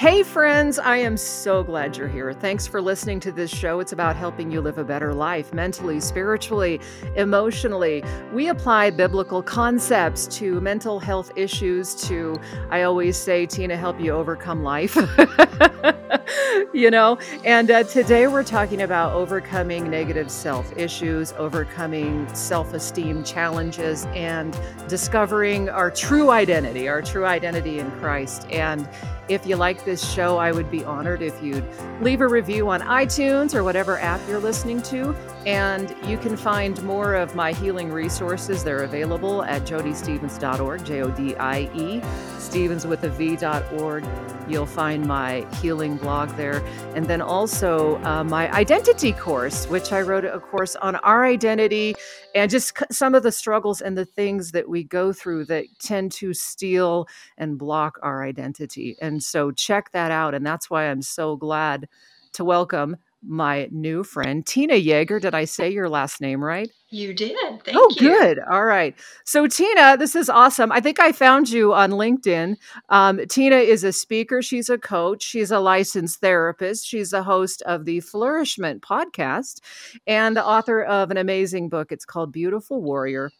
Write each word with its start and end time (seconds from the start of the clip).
Hey, 0.00 0.22
friends, 0.22 0.78
I 0.78 0.96
am 0.96 1.18
so 1.18 1.62
glad 1.62 1.94
you're 1.94 2.08
here. 2.08 2.32
Thanks 2.32 2.66
for 2.66 2.80
listening 2.80 3.20
to 3.20 3.30
this 3.30 3.50
show. 3.50 3.80
It's 3.80 3.92
about 3.92 4.16
helping 4.16 4.50
you 4.50 4.62
live 4.62 4.78
a 4.78 4.82
better 4.82 5.12
life 5.12 5.52
mentally, 5.52 6.00
spiritually, 6.00 6.80
emotionally. 7.16 8.02
We 8.32 8.48
apply 8.48 8.92
biblical 8.92 9.42
concepts 9.42 10.26
to 10.38 10.58
mental 10.62 11.00
health 11.00 11.30
issues, 11.36 11.94
to, 12.08 12.40
I 12.70 12.84
always 12.84 13.18
say, 13.18 13.44
Tina, 13.44 13.76
help 13.76 14.00
you 14.00 14.12
overcome 14.12 14.62
life. 14.62 14.96
you 16.72 16.90
know, 16.90 17.18
and 17.44 17.70
uh, 17.70 17.82
today 17.82 18.26
we're 18.26 18.42
talking 18.42 18.80
about 18.80 19.12
overcoming 19.12 19.90
negative 19.90 20.30
self 20.30 20.74
issues, 20.78 21.32
overcoming 21.32 22.26
self 22.34 22.72
esteem 22.72 23.22
challenges, 23.22 24.06
and 24.14 24.58
discovering 24.88 25.68
our 25.68 25.90
true 25.90 26.30
identity, 26.30 26.88
our 26.88 27.02
true 27.02 27.26
identity 27.26 27.80
in 27.80 27.90
Christ. 27.92 28.46
And 28.50 28.88
if 29.30 29.46
you 29.46 29.54
like 29.54 29.84
this 29.84 30.12
show, 30.12 30.38
I 30.38 30.50
would 30.50 30.72
be 30.72 30.84
honored 30.84 31.22
if 31.22 31.40
you'd 31.40 31.64
leave 32.00 32.20
a 32.20 32.26
review 32.26 32.68
on 32.68 32.80
iTunes 32.80 33.54
or 33.54 33.62
whatever 33.62 33.96
app 34.00 34.20
you're 34.28 34.40
listening 34.40 34.82
to. 34.82 35.14
And 35.46 35.94
you 36.04 36.18
can 36.18 36.36
find 36.36 36.82
more 36.82 37.14
of 37.14 37.34
my 37.34 37.52
healing 37.52 37.90
resources. 37.90 38.62
They're 38.62 38.82
available 38.82 39.42
at 39.44 39.62
jodiestevens.org, 39.62 40.84
J 40.84 41.00
O 41.00 41.10
D 41.10 41.34
I 41.36 41.60
E, 41.74 42.02
Stevens 42.38 42.86
with 42.86 43.04
a 43.04 43.08
V.org. 43.08 44.04
You'll 44.48 44.66
find 44.66 45.06
my 45.06 45.46
healing 45.62 45.96
blog 45.96 46.28
there. 46.36 46.62
And 46.94 47.06
then 47.06 47.22
also 47.22 47.96
uh, 48.02 48.22
my 48.22 48.52
identity 48.52 49.12
course, 49.12 49.66
which 49.66 49.92
I 49.92 50.02
wrote 50.02 50.26
a 50.26 50.40
course 50.40 50.76
on 50.76 50.96
our 50.96 51.24
identity 51.24 51.94
and 52.34 52.50
just 52.50 52.76
some 52.90 53.14
of 53.14 53.22
the 53.22 53.32
struggles 53.32 53.80
and 53.80 53.96
the 53.96 54.04
things 54.04 54.50
that 54.52 54.68
we 54.68 54.84
go 54.84 55.10
through 55.10 55.46
that 55.46 55.64
tend 55.78 56.12
to 56.12 56.34
steal 56.34 57.06
and 57.38 57.58
block 57.58 57.98
our 58.02 58.22
identity. 58.24 58.96
And 59.00 59.22
so 59.22 59.52
check 59.52 59.92
that 59.92 60.10
out. 60.10 60.34
And 60.34 60.44
that's 60.44 60.68
why 60.68 60.84
I'm 60.84 61.02
so 61.02 61.36
glad 61.36 61.88
to 62.32 62.44
welcome 62.44 62.96
my 63.22 63.68
new 63.70 64.02
friend, 64.02 64.46
Tina 64.46 64.74
Yeager. 64.74 65.20
Did 65.20 65.34
I 65.34 65.44
say 65.44 65.70
your 65.70 65.88
last 65.88 66.20
name 66.20 66.42
right? 66.42 66.70
You 66.90 67.14
did. 67.14 67.36
Thank 67.64 67.76
oh, 67.78 67.88
you. 67.96 68.08
good. 68.08 68.40
All 68.50 68.64
right. 68.64 68.96
So, 69.24 69.46
Tina, 69.46 69.96
this 69.96 70.16
is 70.16 70.28
awesome. 70.28 70.72
I 70.72 70.80
think 70.80 70.98
I 70.98 71.12
found 71.12 71.48
you 71.48 71.72
on 71.72 71.92
LinkedIn. 71.92 72.56
Um, 72.88 73.20
Tina 73.28 73.56
is 73.56 73.84
a 73.84 73.92
speaker, 73.92 74.42
she's 74.42 74.68
a 74.68 74.78
coach, 74.78 75.22
she's 75.22 75.50
a 75.50 75.60
licensed 75.60 76.20
therapist, 76.20 76.84
she's 76.86 77.12
a 77.12 77.22
host 77.22 77.62
of 77.62 77.84
the 77.84 78.00
Flourish-Meant 78.00 78.82
podcast, 78.82 79.60
and 80.06 80.36
the 80.36 80.44
author 80.44 80.82
of 80.82 81.10
an 81.10 81.16
amazing 81.16 81.68
book. 81.68 81.92
It's 81.92 82.04
called 82.04 82.32
Beautiful 82.32 82.82
Warrior 82.82 83.30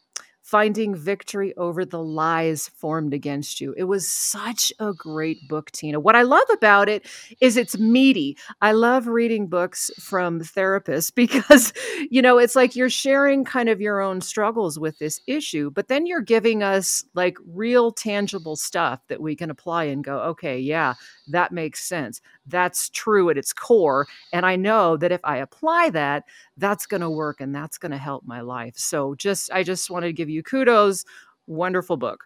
Finding 0.51 0.97
Victory 0.97 1.57
Over 1.57 1.85
the 1.85 2.03
Lies 2.03 2.67
Formed 2.71 3.15
Against 3.15 3.61
You. 3.61 3.73
It 3.77 3.85
was 3.85 4.09
such 4.09 4.73
a 4.81 4.93
great 4.93 5.47
book, 5.47 5.71
Tina. 5.71 6.01
What 6.01 6.17
I 6.17 6.23
love 6.23 6.49
about 6.53 6.89
it 6.89 7.07
is 7.41 7.57
it's 7.57 7.79
meaty. 7.79 8.37
I 8.61 8.73
love 8.73 9.07
reading 9.07 9.47
books 9.47 9.93
from 10.01 10.41
therapists 10.41 11.15
because, 11.15 11.73
you 12.11 12.21
know, 12.21 12.39
it's 12.39 12.57
like 12.57 12.75
you're 12.75 12.91
sharing 12.91 13.45
kind 13.45 13.69
of 13.69 13.81
your 13.81 14.01
own 14.01 14.21
struggles 14.21 14.77
with 14.77 14.99
this 14.99 15.21
issue, 15.29 15.71
but 15.71 15.87
then 15.87 16.05
you're 16.05 16.21
giving 16.21 16.65
us 16.65 17.05
like 17.15 17.39
real 17.47 17.93
tangible 17.93 18.57
stuff 18.57 18.99
that 19.07 19.23
we 19.23 19.37
can 19.37 19.51
apply 19.51 19.85
and 19.85 20.03
go, 20.03 20.19
okay, 20.19 20.59
yeah, 20.59 20.95
that 21.29 21.53
makes 21.53 21.85
sense. 21.85 22.21
That's 22.45 22.89
true 22.89 23.31
at 23.31 23.39
its 23.39 23.53
core. 23.53 24.09
And 24.33 24.45
I 24.45 24.57
know 24.57 24.97
that 24.97 25.13
if 25.13 25.21
I 25.23 25.37
apply 25.37 25.91
that, 25.91 26.25
that's 26.57 26.87
going 26.87 27.03
to 27.03 27.11
work 27.11 27.41
and 27.41 27.55
that's 27.55 27.79
going 27.79 27.93
to 27.93 27.99
help 27.99 28.25
my 28.25 28.41
life. 28.41 28.77
So 28.77 29.15
just, 29.15 29.53
I 29.53 29.63
just 29.63 29.91
wanted 29.91 30.09
to 30.09 30.13
give 30.13 30.29
you 30.29 30.40
kudos. 30.43 31.05
Wonderful 31.47 31.97
book. 31.97 32.25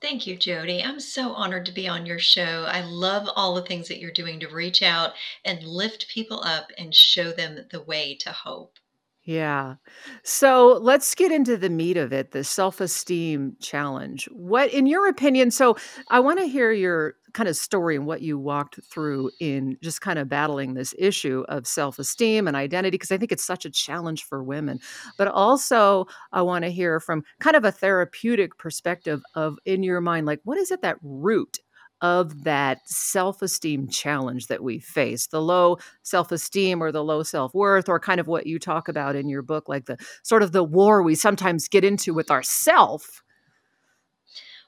Thank 0.00 0.26
you, 0.26 0.36
Jodie. 0.36 0.82
I'm 0.84 0.98
so 0.98 1.32
honored 1.32 1.66
to 1.66 1.72
be 1.72 1.86
on 1.86 2.06
your 2.06 2.18
show. 2.18 2.64
I 2.66 2.80
love 2.82 3.28
all 3.36 3.54
the 3.54 3.62
things 3.62 3.86
that 3.88 3.98
you're 3.98 4.10
doing 4.10 4.40
to 4.40 4.48
reach 4.48 4.82
out 4.82 5.12
and 5.44 5.62
lift 5.62 6.08
people 6.08 6.42
up 6.42 6.70
and 6.78 6.94
show 6.94 7.32
them 7.32 7.66
the 7.70 7.82
way 7.82 8.14
to 8.20 8.32
hope. 8.32 8.78
Yeah. 9.24 9.74
So 10.22 10.78
let's 10.80 11.14
get 11.14 11.30
into 11.30 11.58
the 11.58 11.68
meat 11.68 11.98
of 11.98 12.14
it, 12.14 12.30
the 12.30 12.42
self-esteem 12.42 13.58
challenge. 13.60 14.26
What, 14.32 14.72
in 14.72 14.86
your 14.86 15.06
opinion, 15.06 15.50
so 15.50 15.76
I 16.08 16.20
want 16.20 16.38
to 16.38 16.46
hear 16.46 16.72
your 16.72 17.16
kind 17.34 17.48
of 17.48 17.56
story 17.56 17.96
and 17.96 18.06
what 18.06 18.22
you 18.22 18.38
walked 18.38 18.80
through 18.90 19.30
in 19.40 19.76
just 19.82 20.00
kind 20.00 20.18
of 20.18 20.28
battling 20.28 20.74
this 20.74 20.94
issue 20.98 21.44
of 21.48 21.66
self-esteem 21.66 22.46
and 22.46 22.56
identity, 22.56 22.96
because 22.96 23.12
I 23.12 23.18
think 23.18 23.32
it's 23.32 23.44
such 23.44 23.64
a 23.64 23.70
challenge 23.70 24.24
for 24.24 24.42
women. 24.42 24.80
But 25.18 25.28
also, 25.28 26.06
I 26.32 26.42
want 26.42 26.64
to 26.64 26.70
hear 26.70 27.00
from 27.00 27.24
kind 27.40 27.56
of 27.56 27.64
a 27.64 27.72
therapeutic 27.72 28.58
perspective 28.58 29.22
of 29.34 29.58
in 29.64 29.82
your 29.82 30.00
mind, 30.00 30.26
like, 30.26 30.40
what 30.44 30.58
is 30.58 30.70
it 30.70 30.82
that 30.82 30.96
root 31.02 31.58
of 32.02 32.44
that 32.44 32.78
self 32.86 33.42
esteem 33.42 33.86
challenge 33.86 34.46
that 34.46 34.62
we 34.62 34.78
face 34.78 35.26
the 35.26 35.42
low 35.42 35.76
self 36.02 36.32
esteem 36.32 36.82
or 36.82 36.90
the 36.90 37.04
low 37.04 37.22
self 37.22 37.52
worth, 37.54 37.88
or 37.88 38.00
kind 38.00 38.20
of 38.20 38.26
what 38.26 38.46
you 38.46 38.58
talk 38.58 38.88
about 38.88 39.16
in 39.16 39.28
your 39.28 39.42
book, 39.42 39.68
like 39.68 39.84
the 39.86 39.98
sort 40.22 40.42
of 40.42 40.52
the 40.52 40.64
war 40.64 41.02
we 41.02 41.14
sometimes 41.14 41.68
get 41.68 41.84
into 41.84 42.14
with 42.14 42.30
ourself 42.30 43.22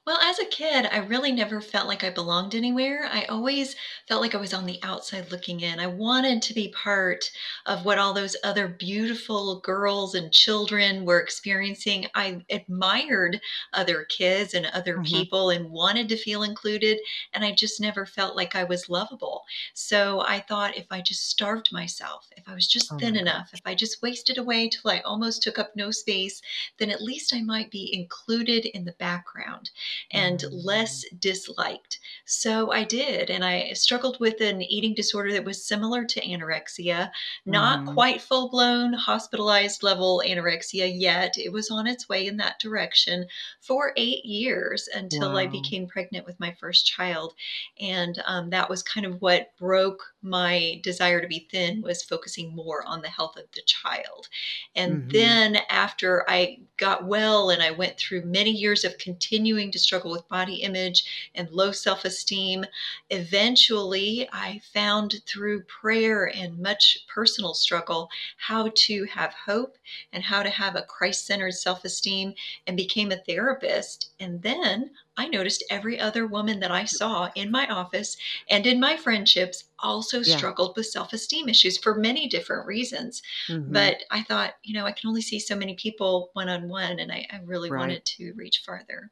well, 0.05 0.19
as 0.19 0.41
a 0.41 0.47
kid, 0.47 0.89
I 0.91 0.99
really 0.99 1.31
never 1.31 1.61
felt 1.61 1.87
like 1.87 2.03
I 2.03 2.11
belonged 2.11 2.57
anywhere. 2.57 3.09
I 3.13 3.23
always 3.27 3.77
felt 4.09 4.21
like 4.21 4.35
I 4.35 4.39
was 4.39 4.53
on 4.53 4.67
the 4.67 4.81
outside 4.83 5.31
looking 5.31 5.61
in. 5.61 5.79
I 5.79 5.87
wanted 5.87 6.43
to 6.43 6.55
be 6.55 6.75
part 6.77 7.31
of 7.67 7.85
what 7.85 7.99
all 7.99 8.13
those 8.13 8.35
other 8.43 8.67
beautiful 8.67 9.61
girls 9.61 10.17
and 10.17 10.33
children 10.33 11.05
were 11.05 11.21
experiencing. 11.21 12.09
I 12.17 12.45
admired 12.51 13.41
other 13.75 14.05
kids 14.05 14.55
and 14.55 14.67
other 14.67 14.95
mm-hmm. 14.95 15.05
people 15.05 15.51
and 15.51 15.71
wanted 15.71 16.09
to 16.09 16.17
feel 16.17 16.43
included. 16.43 16.99
And 17.33 17.45
I 17.45 17.53
just 17.53 17.81
never 17.81 18.05
felt 18.05 18.35
like 18.35 18.57
I 18.57 18.65
was 18.65 18.89
lovable. 18.89 19.45
So 19.73 20.25
I 20.27 20.41
thought 20.41 20.77
if 20.77 20.87
I 20.91 21.01
just 21.01 21.31
starved 21.31 21.73
myself, 21.73 22.29
if 22.37 22.49
I 22.49 22.55
was 22.55 22.67
just 22.67 22.93
oh 22.93 22.99
thin 22.99 23.15
enough, 23.15 23.51
if 23.53 23.61
I 23.65 23.77
just 23.77 24.03
wasted 24.03 24.37
away 24.37 24.69
till 24.69 24.91
I 24.91 24.99
almost 25.01 25.45
took 25.45 25.61
up 25.61 25.77
no 25.77 25.93
space, 25.93 26.43
then 26.79 26.91
at 26.91 27.01
least 27.01 27.33
I 27.33 27.43
might 27.43 27.71
be 27.71 27.89
included 27.95 28.67
in 28.67 28.85
the 28.85 28.97
background 28.99 29.71
and 30.11 30.45
less 30.51 31.05
disliked. 31.19 31.99
So 32.25 32.73
I 32.73 32.85
did. 32.85 33.31
And 33.31 33.45
I 33.45 33.73
struggled 33.73 34.19
with 34.21 34.41
an 34.41 34.63
eating 34.63 34.95
disorder 34.95 35.33
that 35.33 35.45
was 35.45 35.67
similar 35.67 36.05
to 36.05 36.21
anorexia, 36.21 37.11
not 37.47 37.85
mm. 37.85 37.95
quite 37.95 38.21
full 38.21 38.49
blown 38.49 38.93
hospitalized 38.93 39.83
level 39.83 40.23
anorexia 40.25 40.91
yet. 40.95 41.35
It 41.37 41.53
was 41.53 41.71
on 41.71 41.87
its 41.87 42.09
way 42.09 42.27
in 42.27 42.37
that 42.39 42.59
direction 42.59 43.27
for 43.61 43.93
eight 43.97 44.25
years 44.25 44.89
until 44.95 45.33
wow. 45.33 45.39
I 45.39 45.47
became 45.47 45.87
pregnant 45.87 46.27
with 46.27 46.39
my 46.41 46.53
first 46.59 46.87
child. 46.87 47.35
And 47.81 48.23
um, 48.27 48.51
that 48.51 48.69
was 48.69 48.83
kind 48.83 49.07
of 49.07 49.21
what 49.21 49.57
broke 49.59 50.03
my 50.23 50.81
desire 50.83 51.21
to 51.21 51.27
be 51.27 51.49
thin 51.51 51.83
was 51.83 52.03
focusing 52.03 52.55
more 52.55 52.85
on 52.87 53.03
the 53.03 53.09
health 53.09 53.37
of 53.37 53.45
the 53.55 53.63
child. 53.63 54.29
And 54.75 55.03
mm-hmm. 55.03 55.09
then 55.11 55.59
after 55.69 56.25
I 56.29 56.59
got 56.77 57.05
well 57.05 57.51
and 57.51 57.63
I 57.63 57.71
went 57.71 57.99
through 57.99 58.25
many 58.25 58.51
years 58.51 58.85
of 58.85 58.99
continuing 58.99 59.71
to 59.73 59.79
struggle 59.83 60.11
with 60.11 60.29
body 60.29 60.57
image 60.57 61.31
and 61.35 61.51
low 61.51 61.73
self 61.73 62.05
esteem. 62.05 62.65
Eventually, 63.11 64.29
I 64.33 64.61
found 64.73 65.21
through 65.27 65.63
prayer 65.65 66.33
and 66.35 66.59
much 66.59 67.07
personal 67.13 67.55
struggle 67.55 68.09
how 68.37 68.71
to 68.75 69.05
have 69.05 69.35
hope 69.35 69.77
and 70.13 70.23
how 70.23 70.43
to 70.43 70.51
have 70.51 70.77
a 70.77 70.83
Christ 70.83 71.27
centered 71.27 71.53
self 71.53 71.85
esteem 71.85 72.35
and 72.67 72.77
became 72.77 73.13
a 73.13 73.17
therapist. 73.17 74.11
And 74.21 74.41
then 74.43 74.91
I 75.17 75.29
noticed 75.29 75.65
every 75.69 76.01
other 76.01 76.27
woman 76.27 76.61
that 76.61 76.71
I 76.71 76.85
saw 76.85 77.31
in 77.35 77.51
my 77.51 77.67
office 77.67 78.17
and 78.49 78.67
in 78.67 78.81
my 78.81 78.97
friendships 78.97 79.65
also 79.79 80.21
yeah. 80.21 80.37
struggled 80.37 80.77
with 80.77 80.87
self 80.87 81.13
esteem 81.13 81.49
issues 81.49 81.77
for 81.77 81.95
many 81.95 82.29
different 82.29 82.67
reasons. 82.67 83.23
Mm-hmm. 83.49 83.73
But 83.73 84.05
I 84.11 84.23
thought, 84.23 84.55
you 84.63 84.75
know, 84.75 84.87
I 84.87 84.93
can 84.93 85.09
only 85.09 85.23
see 85.23 85.39
so 85.39 85.57
many 85.57 85.75
people 85.75 86.31
one 86.33 86.49
on 86.49 86.69
one, 86.69 86.99
and 86.99 87.13
I, 87.13 87.27
I 87.31 87.41
really 87.45 87.71
right. 87.71 87.79
wanted 87.81 88.05
to 88.05 88.33
reach 88.33 88.63
farther. 88.65 89.11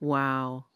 Wow. 0.00 0.66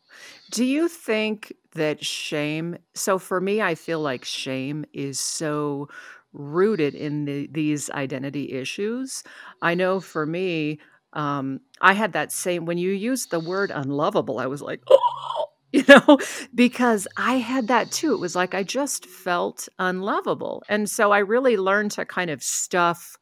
Do 0.50 0.64
you 0.64 0.88
think 0.88 1.54
that 1.74 2.04
shame 2.04 2.78
so 2.94 3.18
for 3.18 3.40
me, 3.40 3.62
I 3.62 3.74
feel 3.74 4.00
like 4.00 4.24
shame 4.24 4.84
is 4.92 5.20
so 5.20 5.88
rooted 6.32 6.94
in 6.94 7.24
the, 7.26 7.48
these 7.52 7.90
identity 7.90 8.52
issues. 8.52 9.24
I 9.62 9.74
know 9.74 10.00
for 10.00 10.26
me, 10.26 10.80
um, 11.14 11.60
I 11.80 11.94
had 11.94 12.12
that 12.14 12.32
same 12.32 12.66
when 12.66 12.78
you 12.78 12.92
used 12.92 13.30
the 13.30 13.40
word 13.40 13.70
unlovable, 13.74 14.38
I 14.40 14.46
was 14.46 14.62
like, 14.62 14.82
oh, 14.90 15.46
you 15.72 15.84
know, 15.88 16.18
because 16.54 17.08
I 17.16 17.34
had 17.36 17.68
that 17.68 17.92
too. 17.92 18.14
It 18.14 18.20
was 18.20 18.36
like 18.36 18.54
I 18.54 18.62
just 18.64 19.06
felt 19.06 19.68
unlovable. 19.78 20.62
And 20.68 20.90
so 20.90 21.12
I 21.12 21.18
really 21.20 21.56
learned 21.56 21.92
to 21.92 22.04
kind 22.06 22.30
of 22.30 22.42
stuff 22.42 23.18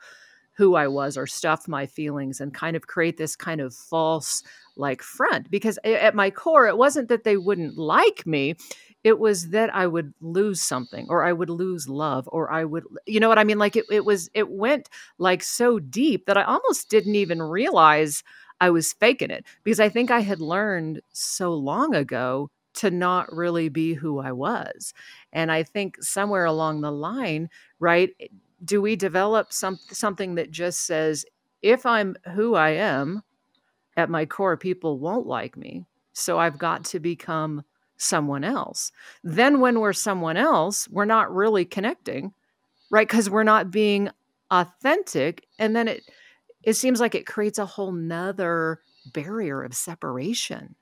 who 0.57 0.75
I 0.75 0.89
was 0.89 1.17
or 1.17 1.27
stuff 1.27 1.69
my 1.69 1.87
feelings 1.87 2.41
and 2.41 2.53
kind 2.53 2.77
of 2.77 2.87
create 2.87 3.17
this 3.17 3.37
kind 3.37 3.61
of 3.61 3.75
false 3.75 4.43
like 4.79 5.03
front 5.03 5.51
because 5.51 5.79
at 5.85 6.15
my 6.15 6.31
core 6.31 6.67
it 6.67 6.79
wasn't 6.79 7.09
that 7.09 7.25
they 7.25 7.37
wouldn't 7.37 7.77
like 7.77 8.27
me 8.27 8.55
it 9.05 9.19
was 9.19 9.51
that 9.51 9.75
I 9.75 9.87
would 9.87 10.13
lose 10.21 10.61
something 10.61 11.07
or 11.09 11.25
I 11.25 11.33
would 11.33 11.51
lose 11.51 11.89
love 11.89 12.29
or 12.33 12.51
I 12.51 12.65
would 12.65 12.85
you 13.07 13.21
know 13.21 13.29
what 13.29 13.39
I 13.39 13.45
mean 13.45 13.59
like 13.59 13.77
it, 13.77 13.85
it 13.91 14.05
was 14.05 14.31
it 14.35 14.49
went 14.51 14.89
like 15.19 15.43
so 15.43 15.79
deep 15.79 16.27
that 16.27 16.37
I 16.37 16.43
almost 16.43 16.89
didn't 16.91 17.15
even 17.15 17.41
realize 17.43 18.23
I 18.61 18.71
was 18.71 18.93
faking 18.93 19.31
it 19.31 19.45
because 19.63 19.81
I 19.81 19.89
think 19.89 20.11
I 20.11 20.21
had 20.21 20.41
learned 20.41 21.01
so 21.13 21.55
long 21.55 21.95
ago 21.95 22.51
to 22.75 22.91
not 22.91 23.33
really 23.35 23.69
be 23.69 23.95
who 23.95 24.19
I 24.21 24.33
was. 24.33 24.95
And 25.33 25.51
I 25.51 25.63
think 25.63 26.03
somewhere 26.03 26.45
along 26.45 26.81
the 26.81 26.93
line, 26.93 27.51
right, 27.81 28.11
eh, 28.21 28.27
do 28.65 28.81
we 28.83 28.97
develop 28.97 29.53
some 29.53 29.79
something 29.91 30.35
that 30.35 30.51
just 30.51 30.81
says 30.87 31.25
if 31.63 31.87
I'm 31.87 32.17
who 32.35 32.55
I 32.55 32.71
am 32.71 33.23
at 33.99 34.11
my 34.11 34.27
core 34.27 34.57
people 34.57 34.99
won't 35.01 35.27
like 35.27 35.59
me. 35.59 35.85
So 36.15 36.39
I've 36.39 36.59
got 36.59 36.87
to 36.87 37.01
become 37.01 37.65
someone 37.99 38.45
else. 38.45 38.93
Then 39.25 39.61
when 39.61 39.81
we're 39.81 39.93
someone 39.95 40.39
else, 40.39 40.89
we're 40.89 41.05
not 41.05 41.35
really 41.35 41.67
connecting, 41.67 42.33
right? 42.91 43.09
Cuz 43.09 43.31
we're 43.31 43.45
not 43.45 43.71
being 43.73 44.11
authentic 44.51 45.47
and 45.59 45.77
then 45.77 45.89
it 45.89 46.03
it 46.65 46.75
seems 46.75 47.01
like 47.01 47.15
it 47.15 47.27
creates 47.27 47.59
a 47.59 47.67
whole 47.67 47.93
nother 47.93 48.81
barrier 49.13 49.63
of 49.63 49.75
separation. 49.75 50.77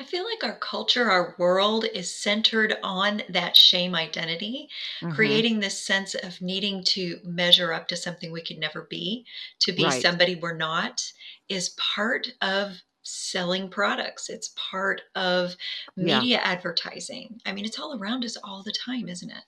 I 0.00 0.04
feel 0.04 0.24
like 0.24 0.44
our 0.44 0.58
culture, 0.58 1.10
our 1.10 1.34
world 1.38 1.84
is 1.92 2.14
centered 2.14 2.76
on 2.84 3.22
that 3.30 3.56
shame 3.56 3.96
identity, 3.96 4.68
mm-hmm. 5.00 5.12
creating 5.12 5.58
this 5.58 5.84
sense 5.84 6.14
of 6.14 6.40
needing 6.40 6.84
to 6.84 7.18
measure 7.24 7.72
up 7.72 7.88
to 7.88 7.96
something 7.96 8.30
we 8.30 8.42
could 8.42 8.58
never 8.58 8.86
be, 8.88 9.26
to 9.60 9.72
be 9.72 9.84
right. 9.84 10.00
somebody 10.00 10.36
we're 10.36 10.56
not, 10.56 11.02
is 11.48 11.70
part 11.70 12.28
of 12.42 12.80
selling 13.02 13.68
products. 13.68 14.28
It's 14.28 14.54
part 14.56 15.02
of 15.16 15.56
media 15.96 16.22
yeah. 16.22 16.42
advertising. 16.44 17.40
I 17.44 17.52
mean, 17.52 17.64
it's 17.64 17.78
all 17.78 17.98
around 17.98 18.24
us 18.24 18.36
all 18.44 18.62
the 18.62 18.72
time, 18.72 19.08
isn't 19.08 19.30
it? 19.30 19.44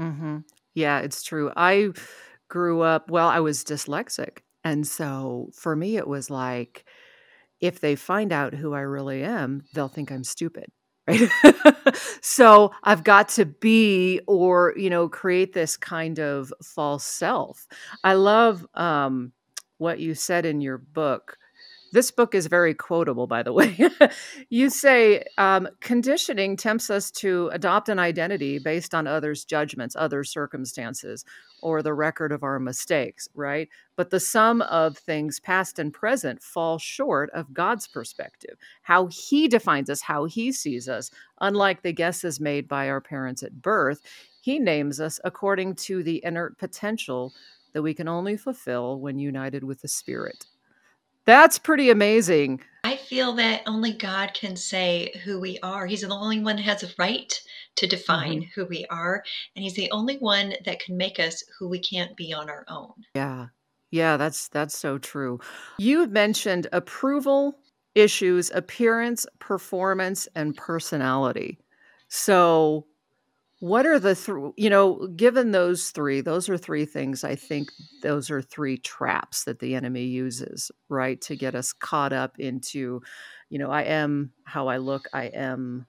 Mm-hmm. 0.00 0.38
Yeah, 0.74 0.98
it's 1.00 1.22
true. 1.22 1.52
I 1.56 1.90
grew 2.48 2.80
up, 2.80 3.08
well, 3.08 3.28
I 3.28 3.38
was 3.38 3.62
dyslexic. 3.62 4.38
And 4.64 4.84
so 4.86 5.50
for 5.54 5.76
me, 5.76 5.96
it 5.96 6.08
was 6.08 6.28
like, 6.28 6.84
if 7.62 7.80
they 7.80 7.96
find 7.96 8.32
out 8.32 8.52
who 8.52 8.74
I 8.74 8.80
really 8.80 9.22
am, 9.22 9.62
they'll 9.72 9.88
think 9.88 10.12
I'm 10.12 10.24
stupid. 10.24 10.66
Right. 11.08 11.28
so 12.20 12.70
I've 12.84 13.02
got 13.02 13.28
to 13.30 13.44
be 13.44 14.20
or, 14.28 14.72
you 14.76 14.88
know, 14.88 15.08
create 15.08 15.52
this 15.52 15.76
kind 15.76 16.20
of 16.20 16.52
false 16.62 17.04
self. 17.04 17.66
I 18.04 18.14
love 18.14 18.64
um, 18.74 19.32
what 19.78 19.98
you 19.98 20.14
said 20.14 20.46
in 20.46 20.60
your 20.60 20.78
book 20.78 21.38
this 21.92 22.10
book 22.10 22.34
is 22.34 22.46
very 22.46 22.74
quotable, 22.74 23.26
by 23.26 23.42
the 23.42 23.52
way. 23.52 23.76
you 24.48 24.70
say 24.70 25.24
um, 25.36 25.68
conditioning 25.80 26.56
tempts 26.56 26.88
us 26.88 27.10
to 27.10 27.50
adopt 27.52 27.90
an 27.90 27.98
identity 27.98 28.58
based 28.58 28.94
on 28.94 29.06
others' 29.06 29.44
judgments, 29.44 29.94
other 29.94 30.24
circumstances, 30.24 31.24
or 31.62 31.82
the 31.82 31.94
record 31.94 32.32
of 32.32 32.42
our 32.42 32.58
mistakes, 32.58 33.28
right? 33.34 33.68
But 33.96 34.10
the 34.10 34.20
sum 34.20 34.62
of 34.62 34.98
things 34.98 35.40
past 35.40 35.78
and 35.78 35.92
present 35.92 36.42
fall 36.42 36.78
short 36.78 37.30
of 37.30 37.54
God's 37.54 37.88
perspective, 37.88 38.56
how 38.82 39.06
He 39.06 39.48
defines 39.48 39.88
us, 39.88 40.02
how 40.02 40.24
He 40.26 40.52
sees 40.52 40.88
us. 40.88 41.10
Unlike 41.40 41.82
the 41.82 41.92
guesses 41.92 42.40
made 42.40 42.68
by 42.68 42.88
our 42.88 43.00
parents 43.00 43.42
at 43.42 43.62
birth, 43.62 44.02
He 44.40 44.58
names 44.58 45.00
us 45.00 45.20
according 45.24 45.76
to 45.76 46.02
the 46.02 46.22
inert 46.24 46.58
potential 46.58 47.32
that 47.72 47.82
we 47.82 47.94
can 47.94 48.08
only 48.08 48.36
fulfill 48.36 49.00
when 49.00 49.18
united 49.18 49.64
with 49.64 49.80
the 49.80 49.88
Spirit. 49.88 50.46
That's 51.24 51.58
pretty 51.58 51.90
amazing. 51.90 52.62
I 52.84 52.96
feel 52.96 53.32
that 53.34 53.62
only 53.66 53.92
God 53.92 54.34
can 54.34 54.56
say 54.56 55.12
who 55.24 55.38
we 55.38 55.58
are. 55.62 55.86
He's 55.86 56.00
the 56.00 56.08
only 56.08 56.40
one 56.40 56.56
that 56.56 56.62
has 56.62 56.82
a 56.82 56.88
right 56.98 57.40
to 57.76 57.86
define 57.86 58.42
mm-hmm. 58.42 58.60
who 58.60 58.66
we 58.66 58.86
are. 58.90 59.22
And 59.56 59.62
he's 59.62 59.74
the 59.74 59.90
only 59.90 60.16
one 60.18 60.54
that 60.64 60.80
can 60.80 60.96
make 60.96 61.18
us 61.18 61.42
who 61.58 61.68
we 61.68 61.78
can't 61.78 62.16
be 62.16 62.32
on 62.32 62.50
our 62.50 62.64
own. 62.68 62.92
Yeah. 63.14 63.46
Yeah, 63.90 64.16
that's 64.16 64.48
that's 64.48 64.76
so 64.76 64.96
true. 64.96 65.38
You 65.78 66.06
mentioned 66.06 66.66
approval 66.72 67.58
issues, 67.94 68.50
appearance, 68.54 69.26
performance, 69.38 70.26
and 70.34 70.56
personality. 70.56 71.58
So 72.08 72.86
what 73.60 73.86
are 73.86 73.98
the 73.98 74.14
three, 74.14 74.50
you 74.56 74.70
know, 74.70 75.06
given 75.14 75.52
those 75.52 75.90
three, 75.90 76.20
those 76.20 76.48
are 76.48 76.58
three 76.58 76.84
things 76.84 77.22
I 77.22 77.36
think 77.36 77.70
those 78.02 78.28
are 78.30 78.42
three 78.42 78.76
traps 78.76 79.44
that 79.44 79.60
the 79.60 79.76
enemy 79.76 80.04
uses, 80.04 80.72
right? 80.88 81.20
To 81.20 81.36
get 81.36 81.54
us 81.54 81.72
caught 81.72 82.12
up 82.12 82.40
into, 82.40 83.02
you 83.50 83.58
know, 83.58 83.70
I 83.70 83.82
am 83.82 84.32
how 84.44 84.68
I 84.68 84.78
look, 84.78 85.04
I 85.12 85.26
am 85.26 85.86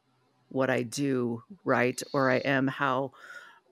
what 0.53 0.69
I 0.69 0.83
do, 0.83 1.43
right? 1.65 2.01
Or 2.13 2.29
I 2.29 2.37
am 2.37 2.67
how, 2.67 3.11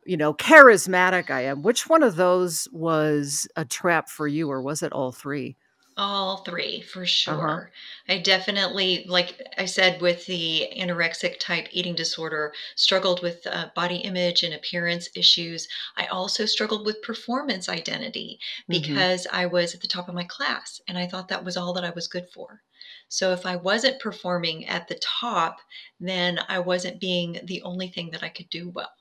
you 0.06 0.18
know, 0.18 0.34
charismatic 0.34 1.30
I 1.30 1.42
am. 1.42 1.62
Which 1.62 1.88
one 1.88 2.04
of 2.04 2.16
those 2.16 2.68
was 2.72 3.48
a 3.56 3.66
trap 3.66 4.10
for 4.10 4.28
you, 4.28 4.50
or 4.50 4.62
was 4.62 4.82
it 4.82 4.92
all 4.92 5.12
three? 5.12 5.58
All 5.98 6.38
three, 6.38 6.82
for 6.82 7.02
uh-huh. 7.02 7.06
sure. 7.06 7.72
I 8.08 8.18
definitely, 8.18 9.06
like 9.08 9.40
I 9.58 9.66
said, 9.66 10.02
with 10.02 10.26
the 10.26 10.70
anorexic 10.76 11.38
type 11.40 11.68
eating 11.72 11.96
disorder, 11.96 12.54
struggled 12.76 13.22
with 13.22 13.46
uh, 13.46 13.68
body 13.76 13.98
image 13.98 14.44
and 14.44 14.54
appearance 14.54 15.10
issues. 15.16 15.68
I 15.98 16.06
also 16.08 16.46
struggled 16.46 16.86
with 16.86 17.02
performance 17.04 17.70
identity 17.70 18.40
mm-hmm. 18.70 18.82
because 18.82 19.28
I 19.32 19.46
was 19.46 19.76
at 19.76 19.82
the 19.82 19.88
top 19.88 20.08
of 20.08 20.16
my 20.16 20.24
class 20.24 20.82
and 20.88 20.98
I 20.98 21.08
thought 21.08 21.28
that 21.28 21.46
was 21.46 21.58
all 21.58 21.74
that 21.74 21.86
I 21.86 21.92
was 21.92 22.08
good 22.08 22.28
for. 22.34 22.62
So 23.10 23.34
if 23.34 23.46
I 23.46 23.56
wasn't 23.56 24.00
performing 24.00 24.66
at 24.68 24.88
the 24.88 25.00
top, 25.02 25.60
then 26.00 26.40
I 26.48 26.60
wasn't 26.60 27.00
being 27.00 27.40
the 27.44 27.62
only 27.64 27.88
thing 27.88 28.12
that 28.12 28.24
I 28.24 28.30
could 28.30 28.50
do 28.50 28.70
well. 28.70 28.92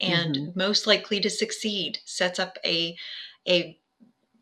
And 0.00 0.36
mm-hmm. 0.36 0.58
most 0.58 0.86
likely 0.86 1.20
to 1.20 1.30
succeed 1.30 1.98
sets 2.04 2.38
up 2.38 2.58
a 2.64 2.96
a 3.48 3.78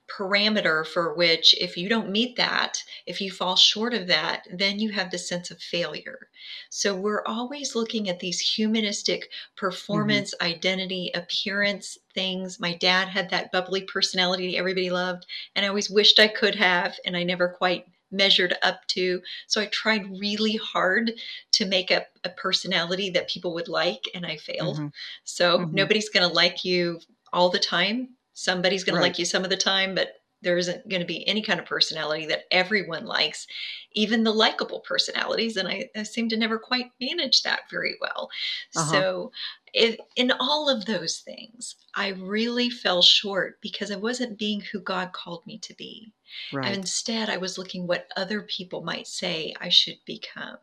parameter 0.07 0.87
for 0.87 1.15
which 1.15 1.55
if 1.61 1.77
you 1.77 1.89
don't 1.89 2.11
meet 2.11 2.37
that 2.37 2.83
if 3.07 3.21
you 3.21 3.31
fall 3.31 3.57
short 3.57 3.95
of 3.95 4.07
that 4.07 4.47
then 4.53 4.79
you 4.79 4.91
have 4.91 5.11
the 5.11 5.19
sense 5.19 5.51
of 5.51 5.59
failure 5.59 6.29
so 6.69 6.95
we're 6.95 7.25
always 7.25 7.75
looking 7.75 8.09
at 8.09 8.21
these 8.21 8.39
humanistic 8.39 9.23
mm-hmm. 9.23 9.57
performance 9.57 10.35
mm-hmm. 10.35 10.53
identity 10.53 11.11
appearance 11.15 11.97
things 12.15 12.61
my 12.61 12.75
dad 12.75 13.09
had 13.09 13.31
that 13.31 13.51
bubbly 13.51 13.81
personality 13.81 14.59
everybody 14.59 14.91
loved 14.91 15.25
and 15.57 15.65
i 15.65 15.69
always 15.69 15.89
wished 15.89 16.21
i 16.21 16.29
could 16.29 16.55
have 16.55 16.95
and 17.07 17.17
i 17.17 17.23
never 17.23 17.49
quite 17.49 17.87
measured 18.14 18.55
up 18.62 18.87
to 18.87 19.20
so 19.46 19.61
i 19.61 19.66
tried 19.66 20.19
really 20.19 20.56
hard 20.56 21.12
to 21.52 21.64
make 21.66 21.90
up 21.90 22.06
a 22.25 22.31
personality 22.31 23.11
that 23.11 23.28
people 23.28 23.55
would 23.55 23.69
like 23.69 24.05
and 24.14 24.25
i 24.25 24.37
failed 24.37 24.76
mm-hmm. 24.76 24.88
so 25.25 25.58
mm-hmm. 25.58 25.75
nobody's 25.75 26.08
going 26.08 26.26
to 26.26 26.34
like 26.34 26.64
you 26.64 27.00
all 27.32 27.50
the 27.50 27.58
time 27.58 28.08
Somebody's 28.34 28.82
going 28.82 28.96
right. 28.96 29.00
to 29.00 29.06
like 29.06 29.19
you 29.19 29.25
some 29.25 29.44
of 29.44 29.50
the 29.50 29.56
time, 29.56 29.94
but 29.94 30.14
there 30.43 30.58
isn't 30.58 30.88
going 30.88 31.00
to 31.00 31.06
be 31.06 31.26
any 31.26 31.40
kind 31.40 31.58
of 31.58 31.64
personality 31.64 32.26
that 32.26 32.44
everyone 32.50 33.06
likes, 33.06 33.46
even 33.93 34.25
the 34.25 34.32
likable 34.32 34.81
personalities. 34.81 35.56
And 35.56 35.66
I, 35.66 35.88
I 35.96 36.02
seem 36.02 36.28
to 36.28 36.37
never 36.37 36.58
quite 36.58 36.90
manage 37.00 37.43
that 37.43 37.61
very 37.70 37.94
well. 38.00 38.28
Uh-huh. 38.76 38.90
So 38.90 39.32
it, 39.72 40.00
in 40.16 40.32
all 40.32 40.69
of 40.69 40.84
those 40.84 41.19
things, 41.19 41.76
I 41.94 42.09
really 42.09 42.68
fell 42.68 43.00
short 43.00 43.59
because 43.62 43.90
I 43.90 43.97
wasn't 43.97 44.38
being 44.38 44.61
who 44.61 44.80
God 44.80 45.12
called 45.12 45.47
me 45.47 45.59
to 45.59 45.75
be. 45.75 46.12
Right. 46.53 46.67
And 46.67 46.76
instead, 46.76 47.29
I 47.29 47.37
was 47.37 47.59
looking 47.59 47.87
what 47.87 48.09
other 48.17 48.43
people 48.43 48.83
might 48.83 49.07
say 49.07 49.55
I 49.61 49.69
should 49.69 49.99
become. 50.07 50.57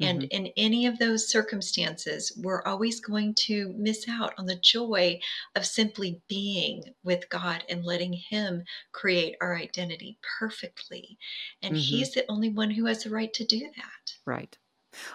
Mm-hmm. 0.00 0.04
And 0.04 0.22
in 0.24 0.46
any 0.56 0.86
of 0.86 0.98
those 0.98 1.28
circumstances, 1.28 2.32
we're 2.42 2.62
always 2.62 3.00
going 3.00 3.34
to 3.46 3.74
miss 3.76 4.08
out 4.08 4.34
on 4.38 4.46
the 4.46 4.56
joy 4.56 5.20
of 5.54 5.66
simply 5.66 6.20
being 6.28 6.82
with 7.02 7.28
God 7.28 7.64
and 7.68 7.84
letting 7.84 8.12
Him 8.12 8.64
create 8.92 9.36
our 9.40 9.56
identity 9.56 10.18
perfectly. 10.38 11.18
And 11.62 11.74
mm-hmm. 11.74 11.82
He's 11.82 12.12
the 12.12 12.24
only 12.30 12.48
one 12.48 12.70
who 12.70 12.86
has 12.86 13.04
the 13.04 13.10
right 13.10 13.32
to 13.34 13.44
do 13.44 13.60
that. 13.60 14.14
Right. 14.24 14.56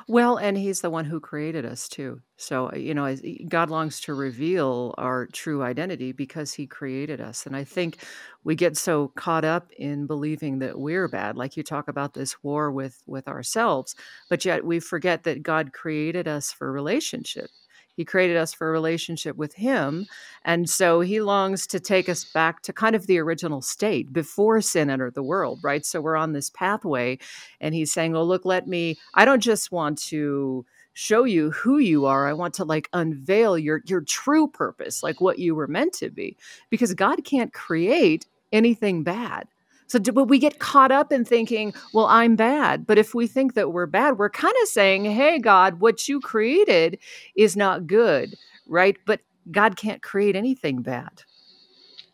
Well, 0.08 0.38
and 0.38 0.58
he's 0.58 0.82
the 0.82 0.90
one 0.90 1.06
who 1.06 1.20
created 1.20 1.66
us 1.66 1.88
too. 1.88 2.22
So, 2.38 2.72
uh, 2.72 2.76
you 2.78 2.94
know, 2.94 3.16
God 3.48 3.70
longs 3.70 4.00
to 4.02 4.14
reveal 4.14 4.94
our 4.98 5.26
true 5.28 5.64
identity 5.64 6.12
because 6.12 6.54
he 6.54 6.68
created 6.68 7.22
us. 7.22 7.46
And 7.46 7.56
I 7.56 7.64
think 7.64 7.98
we 8.44 8.56
get 8.56 8.78
so 8.78 9.10
caught 9.16 9.46
up 9.46 9.72
in 9.78 10.06
believing 10.08 10.60
that 10.60 10.80
we're 10.80 11.08
bad, 11.08 11.36
like 11.38 11.58
you 11.58 11.64
talk 11.64 11.88
about 11.88 12.14
this 12.14 12.42
war 12.44 12.72
with 12.72 13.02
with 13.08 13.28
ourselves, 13.28 13.96
but 14.30 14.46
yet 14.46 14.66
we 14.66 14.80
forget 14.80 15.24
that 15.24 15.44
God 15.44 15.74
created 15.74 16.28
us 16.28 16.52
for 16.52 16.72
relationship. 16.72 17.50
He 17.98 18.06
created 18.06 18.38
us 18.38 18.54
for 18.54 18.70
a 18.70 18.72
relationship 18.72 19.36
with 19.36 19.56
Him. 19.56 20.06
And 20.46 20.70
so 20.70 21.02
He 21.02 21.20
longs 21.20 21.68
to 21.68 21.80
take 21.80 22.08
us 22.08 22.24
back 22.24 22.62
to 22.62 22.72
kind 22.72 22.96
of 22.96 23.08
the 23.08 23.18
original 23.18 23.62
state 23.62 24.14
before 24.14 24.62
sin 24.62 24.90
entered 24.90 25.16
the 25.16 25.24
world, 25.24 25.60
right? 25.64 25.86
So 25.86 26.00
we're 26.00 26.16
on 26.16 26.32
this 26.32 26.50
pathway, 26.52 27.18
and 27.60 27.76
He's 27.76 27.92
saying, 27.92 28.16
Oh, 28.16 28.24
look, 28.24 28.46
let 28.46 28.68
me, 28.68 28.98
I 29.16 29.26
don't 29.26 29.42
just 29.42 29.72
want 29.72 29.98
to 30.04 30.66
show 30.94 31.26
you 31.26 31.52
who 31.52 31.78
you 31.78 32.06
are. 32.06 32.28
I 32.28 32.34
want 32.34 32.54
to 32.56 32.64
like 32.64 32.90
unveil 32.94 33.58
your 33.58 33.82
your 33.86 34.02
true 34.02 34.48
purpose, 34.48 35.04
like 35.04 35.20
what 35.22 35.38
you 35.40 35.54
were 35.54 35.68
meant 35.68 35.94
to 35.94 36.10
be. 36.10 36.38
Because 36.70 36.94
God 36.94 37.24
can't 37.24 37.54
create 37.54 38.26
anything 38.52 39.04
bad. 39.04 39.48
So 39.88 40.00
do, 40.00 40.12
we 40.12 40.38
get 40.38 40.60
caught 40.60 40.92
up 40.92 41.12
in 41.12 41.26
thinking, 41.26 41.74
well, 41.94 42.06
I'm 42.06 42.36
bad. 42.36 42.86
But 42.86 42.98
if 42.98 43.16
we 43.16 43.28
think 43.28 43.54
that 43.54 43.72
we're 43.72 43.86
bad, 43.86 44.18
we're 44.18 44.30
kind 44.30 44.54
of 44.62 44.68
saying, 44.68 45.06
hey, 45.06 45.40
God, 45.40 45.80
what 45.80 46.08
you 46.08 46.20
created 46.20 47.00
is 47.36 47.56
not 47.56 47.88
good, 47.88 48.36
right? 48.68 48.98
But 49.06 49.22
God 49.52 49.78
can't 49.78 50.02
create 50.02 50.36
anything 50.36 50.82
bad. 50.82 51.24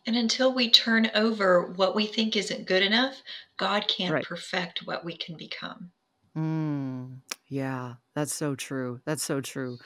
And 0.06 0.16
until 0.16 0.54
we 0.54 0.70
turn 0.70 1.10
over 1.14 1.72
what 1.76 1.94
we 1.94 2.06
think 2.06 2.36
isn't 2.36 2.66
good 2.66 2.82
enough, 2.82 3.22
God 3.56 3.88
can't 3.88 4.12
right. 4.12 4.24
perfect 4.24 4.86
what 4.86 5.04
we 5.04 5.16
can 5.16 5.36
become. 5.36 5.90
Mm, 6.36 7.20
yeah, 7.48 7.94
that's 8.14 8.34
so 8.34 8.54
true. 8.54 9.00
That's 9.04 9.22
so 9.22 9.40
true. 9.40 9.78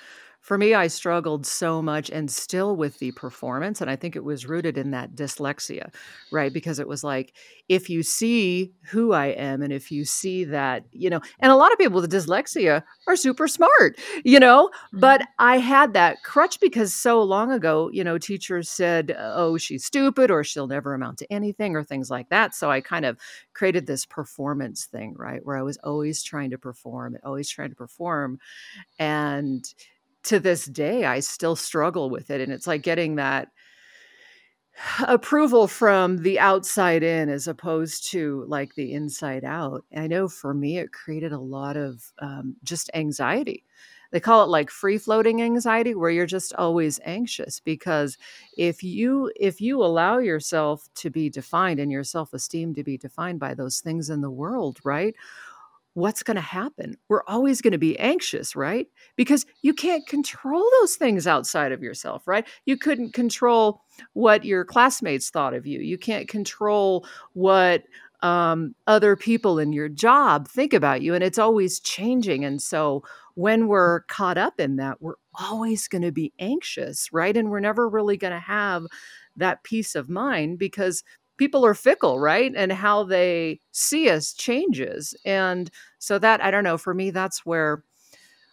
For 0.49 0.57
me, 0.57 0.73
I 0.73 0.87
struggled 0.87 1.45
so 1.45 1.83
much 1.83 2.09
and 2.09 2.31
still 2.31 2.75
with 2.75 2.99
the 3.01 3.11
performance, 3.13 3.83
and 3.83 3.91
I 3.91 3.97
think 3.97 4.17
it 4.17 4.25
was 4.25 4.47
rooted 4.47 4.79
in 4.79 4.93
that 4.93 5.15
dyslexia, 5.15 5.93
right? 6.31 6.51
Because 6.51 6.79
it 6.79 6.89
was 6.89 7.05
like, 7.05 7.35
if 7.69 7.91
you 7.91 8.03
see 8.03 8.73
who 8.87 9.13
I 9.13 9.27
am 9.27 9.61
and 9.61 9.75
if 9.75 9.93
you 9.93 10.07
see 10.07 10.45
that, 10.45 10.85
you 10.91 11.11
know, 11.11 11.21
and 11.41 11.53
a 11.53 11.55
lot 11.57 11.71
of 11.71 11.79
people 11.79 12.01
with 12.01 12.11
dyslexia 12.11 12.83
are 13.07 13.17
super 13.17 13.47
smart, 13.47 13.99
you 14.25 14.41
know, 14.41 14.71
but 14.95 15.21
Mhm. 15.21 15.27
I 15.39 15.59
had 15.59 15.93
that 15.93 16.23
crutch 16.23 16.61
because 16.61 16.95
so 16.95 17.23
long 17.23 17.53
ago, 17.53 17.91
you 17.93 18.03
know, 18.03 18.17
teachers 18.17 18.71
said, 18.71 19.15
oh, 19.19 19.59
she's 19.59 19.85
stupid 19.85 20.31
or 20.31 20.45
she'll 20.45 20.67
never 20.67 20.95
amount 20.95 21.19
to 21.19 21.31
anything 21.31 21.77
or 21.77 21.85
things 21.85 22.09
like 22.11 22.31
that. 22.31 22.55
So 22.55 22.71
I 22.71 22.81
kind 22.81 23.05
of 23.05 23.19
created 23.53 23.87
this 23.87 24.07
performance 24.07 24.87
thing, 24.87 25.13
right? 25.19 25.45
Where 25.45 25.59
I 25.59 25.63
was 25.63 25.77
always 25.85 26.23
trying 26.23 26.51
to 26.53 26.59
perform 26.59 27.15
and 27.17 27.25
always 27.25 27.51
trying 27.51 27.69
to 27.69 27.77
perform. 27.77 28.39
And 28.99 29.65
to 30.25 30.39
this 30.41 30.67
day, 30.67 31.05
I 31.05 31.21
still 31.21 31.57
struggle 31.57 32.11
with 32.11 32.31
it. 32.31 32.41
And 32.41 32.53
it's 32.53 32.67
like 32.67 32.83
getting 32.83 33.17
that 33.17 33.49
approval 35.07 35.67
from 35.67 36.19
the 36.19 36.39
outside 36.39 37.03
in 37.03 37.29
as 37.29 37.49
opposed 37.49 38.11
to 38.11 38.45
like 38.49 38.75
the 38.75 38.93
inside 38.93 39.45
out. 39.45 39.85
I 39.97 40.07
know 40.07 40.29
for 40.29 40.55
me, 40.55 40.79
it 40.79 40.93
created 40.93 41.33
a 41.33 41.39
lot 41.39 41.77
of 41.77 42.13
um, 42.21 42.57
just 42.63 42.91
anxiety. 42.95 43.65
They 44.11 44.21
call 44.21 44.43
it 44.43 44.49
like 44.49 44.71
free 44.71 44.97
floating 44.97 45.43
anxiety 45.43 45.95
where 45.95 46.09
you're 46.09 46.25
just 46.25 46.55
always 46.55 46.99
anxious 47.05 47.61
because 47.61 48.17
if 48.57 48.83
you 48.83 49.31
if 49.39 49.61
you 49.61 49.83
allow 49.85 50.17
yourself 50.17 50.89
to 50.95 51.11
be 51.11 51.29
defined 51.29 51.79
and 51.79 51.93
your 51.93 52.05
self-esteem 52.05 52.75
to 52.77 52.83
be 52.85 52.97
defined 52.97 53.39
by 53.39 53.53
those 53.53 53.81
things 53.81 54.09
in 54.09 54.23
the 54.23 54.31
world, 54.31 54.79
right? 54.83 55.15
What's 55.99 56.23
going 56.23 56.37
to 56.37 56.41
happen? 56.41 56.97
We're 57.09 57.25
always 57.27 57.61
going 57.61 57.73
to 57.73 57.79
be 57.79 57.99
anxious, 57.99 58.55
right? 58.55 58.87
Because 59.17 59.45
you 59.63 59.75
can't 59.75 60.07
control 60.07 60.69
those 60.81 60.97
things 60.97 61.27
outside 61.27 61.73
of 61.73 61.83
yourself, 61.83 62.27
right? 62.27 62.47
You 62.65 62.77
couldn't 62.77 63.15
control 63.15 63.83
what 64.13 64.45
your 64.45 64.65
classmates 64.65 65.31
thought 65.31 65.55
of 65.55 65.67
you. 65.67 65.81
You 65.81 65.99
can't 65.99 66.29
control 66.29 67.07
what 67.33 67.83
um, 68.23 68.75
other 68.87 69.17
people 69.17 69.59
in 69.59 69.73
your 69.73 69.89
job 69.89 70.49
think 70.49 70.73
about 70.73 71.03
you. 71.03 71.15
And 71.15 71.23
it's 71.23 71.39
always 71.39 71.81
changing. 71.81 72.45
And 72.45 72.61
so 72.61 73.03
when 73.35 73.69
we're 73.69 74.01
caught 74.03 74.39
up 74.39 74.59
in 74.59 74.77
that, 74.77 75.01
we're 75.01 75.15
always 75.39 75.87
going 75.89 76.03
to 76.03 76.13
be 76.13 76.33
anxious, 76.39 77.13
right? 77.13 77.37
And 77.37 77.51
we're 77.51 77.61
never 77.61 77.89
really 77.89 78.17
going 78.17 78.33
to 78.33 78.41
have 78.41 78.85
that 79.37 79.63
peace 79.63 79.95
of 79.95 80.09
mind 80.09 80.59
because 80.59 81.05
people 81.39 81.65
are 81.65 81.75
fickle, 81.75 82.21
right? 82.21 82.53
And 82.57 82.73
how 82.73 83.05
they 83.05 83.61
see 83.73 84.11
us 84.11 84.33
changes. 84.35 85.15
And 85.25 85.71
so 85.99 86.19
that 86.19 86.43
I 86.43 86.51
don't 86.51 86.65
know, 86.65 86.79
for 86.79 86.95
me 86.95 87.11
that's 87.11 87.47
where 87.47 87.83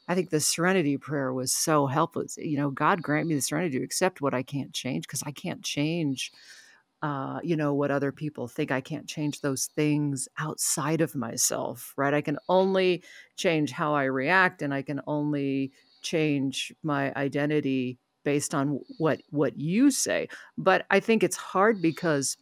I 0.07 0.15
think 0.15 0.29
the 0.29 0.39
serenity 0.39 0.97
prayer 0.97 1.33
was 1.33 1.53
so 1.53 1.87
helpful. 1.87 2.23
You 2.37 2.57
know, 2.57 2.69
God 2.69 3.01
grant 3.01 3.27
me 3.27 3.35
the 3.35 3.41
serenity 3.41 3.79
to 3.79 3.83
accept 3.83 4.21
what 4.21 4.33
I 4.35 4.43
can't 4.43 4.73
change 4.73 5.07
because 5.07 5.23
I 5.25 5.31
can't 5.31 5.63
change 5.63 6.31
uh, 7.01 7.39
you 7.43 7.55
know, 7.55 7.73
what 7.73 7.91
other 7.91 8.11
people 8.11 8.47
think. 8.47 8.71
I 8.71 8.81
can't 8.81 9.07
change 9.07 9.41
those 9.41 9.67
things 9.75 10.27
outside 10.39 11.01
of 11.01 11.15
myself, 11.15 11.93
right? 11.97 12.13
I 12.13 12.21
can 12.21 12.39
only 12.49 13.03
change 13.37 13.71
how 13.71 13.93
I 13.93 14.05
react 14.05 14.63
and 14.63 14.73
I 14.73 14.81
can 14.81 15.01
only 15.05 15.71
change 16.01 16.73
my 16.81 17.13
identity 17.15 17.99
based 18.23 18.55
on 18.55 18.79
what 18.97 19.21
what 19.29 19.59
you 19.59 19.91
say. 19.91 20.27
But 20.57 20.87
I 20.89 20.99
think 20.99 21.21
it's 21.23 21.35
hard 21.35 21.79
because 21.81 22.37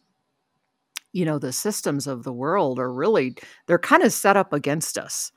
you 1.14 1.24
know, 1.24 1.38
the 1.40 1.52
systems 1.54 2.06
of 2.08 2.24
the 2.24 2.34
world 2.34 2.78
are 2.80 2.92
really 2.92 3.36
they're 3.68 3.78
kind 3.80 4.02
of 4.04 4.12
set 4.12 4.36
up 4.36 4.52
against 4.52 4.98
us. 4.98 5.32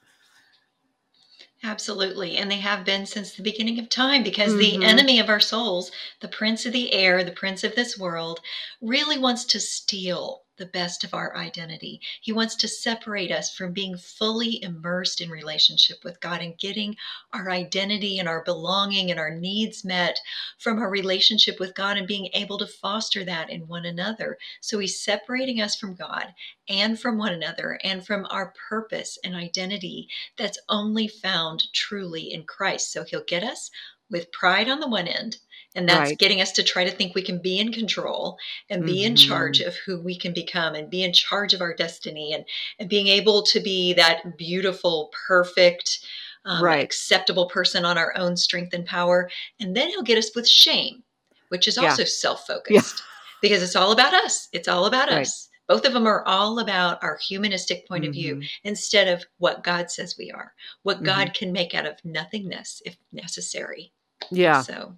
Absolutely. 1.62 2.36
And 2.36 2.50
they 2.50 2.58
have 2.62 2.84
been 2.84 3.06
since 3.06 3.32
the 3.36 3.44
beginning 3.44 3.78
of 3.78 3.90
time 3.90 4.24
because 4.24 4.56
the 4.56 4.80
Mhm. 4.80 4.82
enemy 4.82 5.20
of 5.20 5.30
our 5.30 5.40
souls, 5.40 5.92
the 6.20 6.28
prince 6.28 6.66
of 6.66 6.74
the 6.74 6.92
air, 6.94 7.24
the 7.24 7.32
prince 7.32 7.64
of 7.64 7.76
this 7.76 7.96
world, 7.96 8.40
really 8.82 9.20
wants 9.20 9.46
to 9.46 9.60
steal 9.60 10.47
the 10.58 10.66
best 10.66 11.04
of 11.04 11.14
our 11.14 11.36
identity. 11.36 12.02
He 12.22 12.32
wants 12.32 12.56
to 12.56 12.68
separate 12.68 13.32
us 13.32 13.56
from 13.56 13.74
being 13.74 13.98
fully 13.98 14.62
immersed 14.62 15.22
in 15.22 15.30
relationship 15.30 16.04
with 16.04 16.20
God 16.20 16.42
and 16.42 16.58
getting 16.58 16.96
our 17.34 17.50
identity 17.50 18.20
and 18.20 18.28
our 18.28 18.44
belonging 18.44 19.12
and 19.12 19.20
our 19.20 19.34
needs 19.34 19.86
met 19.86 20.20
from 20.58 20.80
our 20.80 20.90
relationship 20.90 21.60
with 21.60 21.76
God 21.76 21.98
and 21.98 22.08
being 22.08 22.30
able 22.34 22.58
to 22.58 22.68
foster 22.68 23.24
that 23.26 23.50
in 23.50 23.68
one 23.68 23.86
another. 23.86 24.38
So 24.62 24.80
he's 24.80 25.02
separating 25.02 25.62
us 25.62 25.76
from 25.76 25.96
God 25.96 26.34
and 26.68 27.00
from 27.00 27.18
one 27.18 27.34
another 27.34 27.80
and 27.84 28.06
from 28.06 28.26
our 28.30 28.54
purpose 28.70 29.18
and 29.24 29.36
identity 29.36 30.10
that's 30.38 30.60
only 30.70 31.08
found 31.08 31.72
truly 31.74 32.34
in 32.34 32.44
Christ. 32.44 32.92
So 32.92 33.04
he'll 33.04 33.24
get 33.24 33.44
us 33.44 33.72
with 34.10 34.32
pride 34.32 34.70
on 34.70 34.80
the 34.80 34.88
one 34.88 35.08
end, 35.08 35.38
and 35.76 35.88
that's 35.88 36.10
Right. 36.10 36.20
getting 36.20 36.42
us 36.42 36.52
to 36.54 36.64
try 36.64 36.84
to 36.84 36.92
think 36.92 37.14
we 37.14 37.22
can 37.22 37.40
be 37.40 37.60
in 37.60 37.72
control 37.72 38.38
and 38.70 38.86
be 38.86 39.04
in 39.04 39.16
charge 39.16 39.60
of 39.60 39.76
who 39.76 40.00
we 40.02 40.18
can 40.18 40.34
become 40.34 40.76
and 40.76 40.90
be 40.90 41.04
in 41.04 41.14
charge 41.14 41.54
of 41.54 41.62
our 41.62 41.74
destiny 41.74 42.34
and, 42.34 42.46
and 42.80 42.90
being 42.90 43.08
able 43.08 43.44
to 43.44 43.60
be 43.60 43.94
that 43.94 44.38
beautiful, 44.38 45.12
perfect, 45.28 46.00
um, 46.46 46.64
Right. 46.64 46.84
acceptable 46.84 47.48
person 47.50 47.86
on 47.86 47.98
our 47.98 48.16
own 48.18 48.38
strength 48.38 48.74
and 48.74 48.86
power. 48.86 49.30
And 49.60 49.76
then 49.76 49.90
he'll 49.90 50.02
get 50.04 50.18
us 50.18 50.34
with 50.34 50.48
shame, 50.48 51.04
which 51.50 51.68
is 51.68 51.78
Yeah. 51.78 51.90
also 51.90 52.06
self 52.06 52.46
Yeah. 52.50 52.56
focused 52.56 53.04
because 53.42 53.62
it's 53.62 53.76
all 53.76 53.92
about 53.92 54.14
us. 54.14 54.48
It's 54.54 54.68
all 54.68 54.86
about 54.86 55.10
Right. 55.10 55.22
us. 55.22 55.50
Both 55.68 55.86
of 55.86 55.92
them 55.92 56.08
are 56.08 56.26
all 56.26 56.60
about 56.60 57.04
our 57.04 57.18
humanistic 57.18 57.86
point 57.90 58.06
of 58.06 58.14
view 58.14 58.38
Mhm. 58.38 58.50
instead 58.64 59.10
of 59.10 59.26
what 59.38 59.66
God 59.66 59.92
says 59.92 60.16
we 60.18 60.32
are, 60.32 60.56
what 60.84 61.00
Mhm. 61.00 61.04
God 61.06 61.34
can 61.34 61.52
make 61.52 61.74
out 61.76 61.86
of 61.86 62.04
nothingness 62.06 62.82
if 62.86 62.96
necessary. 63.12 63.92
Yeah. 64.32 64.62
So, 64.62 64.96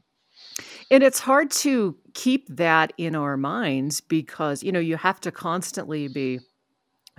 And 0.92 1.04
it's 1.04 1.20
hard 1.20 1.52
to 1.52 1.96
keep 2.14 2.48
that 2.50 2.94
in 2.98 3.16
our 3.16 3.38
minds 3.38 4.02
because, 4.02 4.64
you 4.64 4.72
know, 4.72 4.80
you 4.80 4.98
have 4.98 5.20
to 5.22 5.32
constantly 5.32 6.08
be 6.08 6.40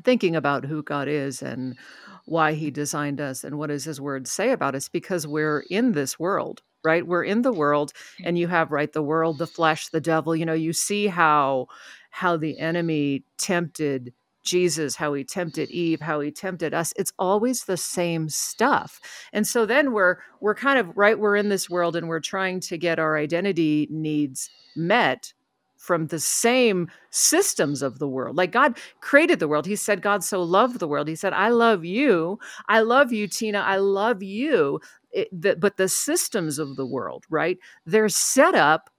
thinking 0.05 0.37
about 0.37 0.65
who 0.67 0.83
God 0.83 1.09
is 1.09 1.43
and 1.43 1.79
why 2.27 2.53
he 2.55 2.71
designed 2.71 3.21
us 3.21 3.45
and 3.45 3.59
what 3.59 3.69
does 3.69 3.85
his 3.85 4.01
word 4.01 4.29
say 4.29 4.51
about 4.53 4.75
us 4.75 4.89
because 4.89 5.27
we're 5.27 5.65
in 5.71 5.93
this 5.93 6.19
world, 6.19 6.63
right? 6.85 7.07
We're 7.07 7.25
in 7.25 7.43
the 7.43 7.53
world 7.53 7.93
and 8.25 8.39
you 8.39 8.49
have 8.49 8.73
right 8.73 8.93
the 8.93 9.03
world, 9.03 9.39
the 9.39 9.47
flesh, 9.47 9.89
the 9.89 10.01
devil, 10.01 10.37
you 10.37 10.47
know, 10.47 10.53
you 10.55 10.73
see 10.73 11.07
how 11.09 11.67
how 12.11 12.37
the 12.37 12.59
enemy 12.59 13.25
tempted 13.39 14.13
Jesus, 14.43 14.97
how 14.97 15.13
he 15.15 15.25
tempted 15.25 15.71
Eve, 15.71 16.01
how 16.01 16.21
he 16.21 16.31
tempted 16.31 16.75
us. 16.75 16.93
It's 16.97 17.13
always 17.19 17.65
the 17.65 17.77
same 17.77 18.29
stuff. 18.29 19.01
And 19.33 19.47
so 19.47 19.67
then 19.67 19.93
we're 19.93 20.17
we're 20.41 20.55
kind 20.55 20.79
of 20.79 20.97
right 20.97 21.19
we're 21.19 21.37
in 21.37 21.49
this 21.49 21.69
world 21.69 21.97
and 21.97 22.09
we're 22.09 22.21
trying 22.21 22.61
to 22.61 22.79
get 22.79 22.99
our 22.99 23.17
identity 23.17 23.87
needs 23.91 24.51
met 24.77 25.33
from 25.77 26.09
the 26.09 26.21
same 26.21 26.89
systems 27.11 27.83
of 27.83 27.99
the 27.99 28.09
world. 28.09 28.37
Like 28.37 28.53
God 28.53 28.79
created 29.01 29.41
the 29.41 29.49
world. 29.49 29.67
He 29.67 29.77
said 29.77 30.03
God 30.03 30.23
so 30.23 30.43
loved 30.43 30.79
the 30.79 30.89
world. 30.89 31.09
He 31.09 31.17
said 31.17 31.33
I 31.33 31.49
love 31.49 31.85
you. 31.85 32.39
I 32.69 32.81
love 32.81 33.13
you 33.13 33.27
Tina. 33.27 33.61
I 33.61 33.77
love 33.77 34.23
you. 34.23 34.81
It, 35.13 35.29
the, 35.33 35.57
but 35.57 35.77
the 35.77 35.89
systems 35.89 36.59
of 36.59 36.77
the 36.77 36.87
world, 36.87 37.25
right? 37.31 37.59
They're 37.85 38.09
set 38.09 38.55
up 38.55 38.91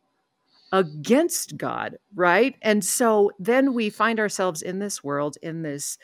against 0.72 1.58
God, 1.58 1.98
right? 2.16 2.56
And 2.62 2.84
so 2.84 3.32
then 3.40 3.74
we 3.74 3.90
find 3.90 4.20
ourselves 4.20 4.62
in 4.62 4.80
this 4.80 5.04
world 5.04 5.38
in 5.42 5.64
this 5.64 5.98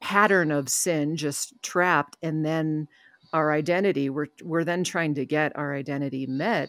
pattern 0.00 0.50
of 0.50 0.68
sin 0.68 1.16
just 1.16 1.54
trapped 1.62 2.16
and 2.22 2.44
then 2.44 2.86
our 3.32 3.52
identity 3.52 4.10
we're 4.10 4.26
we're 4.42 4.64
then 4.64 4.84
trying 4.84 5.14
to 5.14 5.24
get 5.24 5.56
our 5.56 5.74
identity 5.74 6.26
met 6.26 6.68